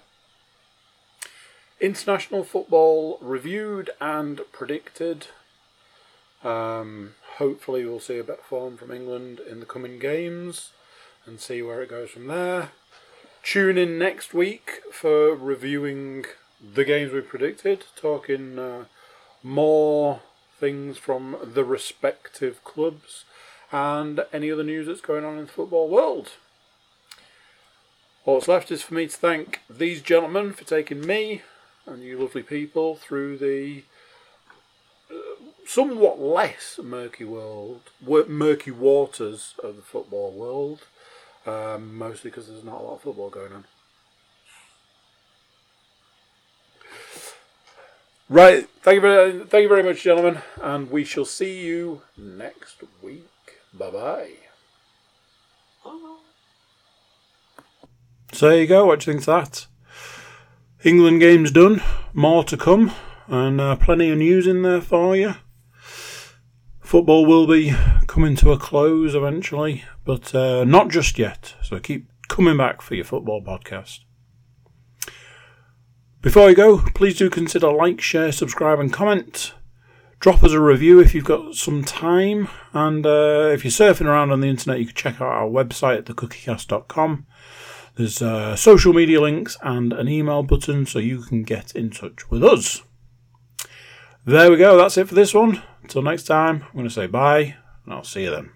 [1.81, 5.27] International football reviewed and predicted.
[6.45, 10.71] Um, hopefully, we'll see a better form from England in the coming games
[11.27, 12.71] and see where it goes from there.
[13.43, 16.27] Tune in next week for reviewing
[16.63, 18.85] the games we predicted, talking uh,
[19.43, 20.21] more
[20.61, 23.25] things from the respective clubs,
[23.73, 26.33] and any other news that's going on in the football world.
[28.25, 31.43] All that's left is for me to thank these gentlemen for taking me
[31.87, 33.85] and you lovely people through the
[35.11, 35.14] uh,
[35.67, 37.83] somewhat less murky world,
[38.29, 40.81] murky waters of the football world,
[41.47, 43.64] um, mostly because there's not a lot of football going on.
[48.29, 52.83] Right, thank you very, thank you very much, gentlemen, and we shall see you next
[53.01, 53.29] week.
[53.79, 54.31] Bye bye.
[58.33, 58.87] So there you go.
[58.87, 59.66] What do you think of that?
[60.85, 61.83] England game's done.
[62.12, 62.93] More to come,
[63.27, 65.35] and uh, plenty of news in there for you.
[66.81, 67.74] Football will be
[68.07, 71.55] coming to a close eventually, but uh, not just yet.
[71.62, 74.01] So keep coming back for your football podcast.
[76.22, 79.53] Before you go, please do consider like, share, subscribe, and comment.
[80.27, 84.33] Drop us a review if you've got some time, and uh, if you're surfing around
[84.33, 87.24] on the internet, you can check out our website at thecookiecast.com.
[87.95, 92.29] There's uh, social media links and an email button so you can get in touch
[92.29, 92.83] with us.
[94.24, 95.62] There we go, that's it for this one.
[95.83, 97.55] Until next time, I'm going to say bye,
[97.85, 98.51] and I'll see you then.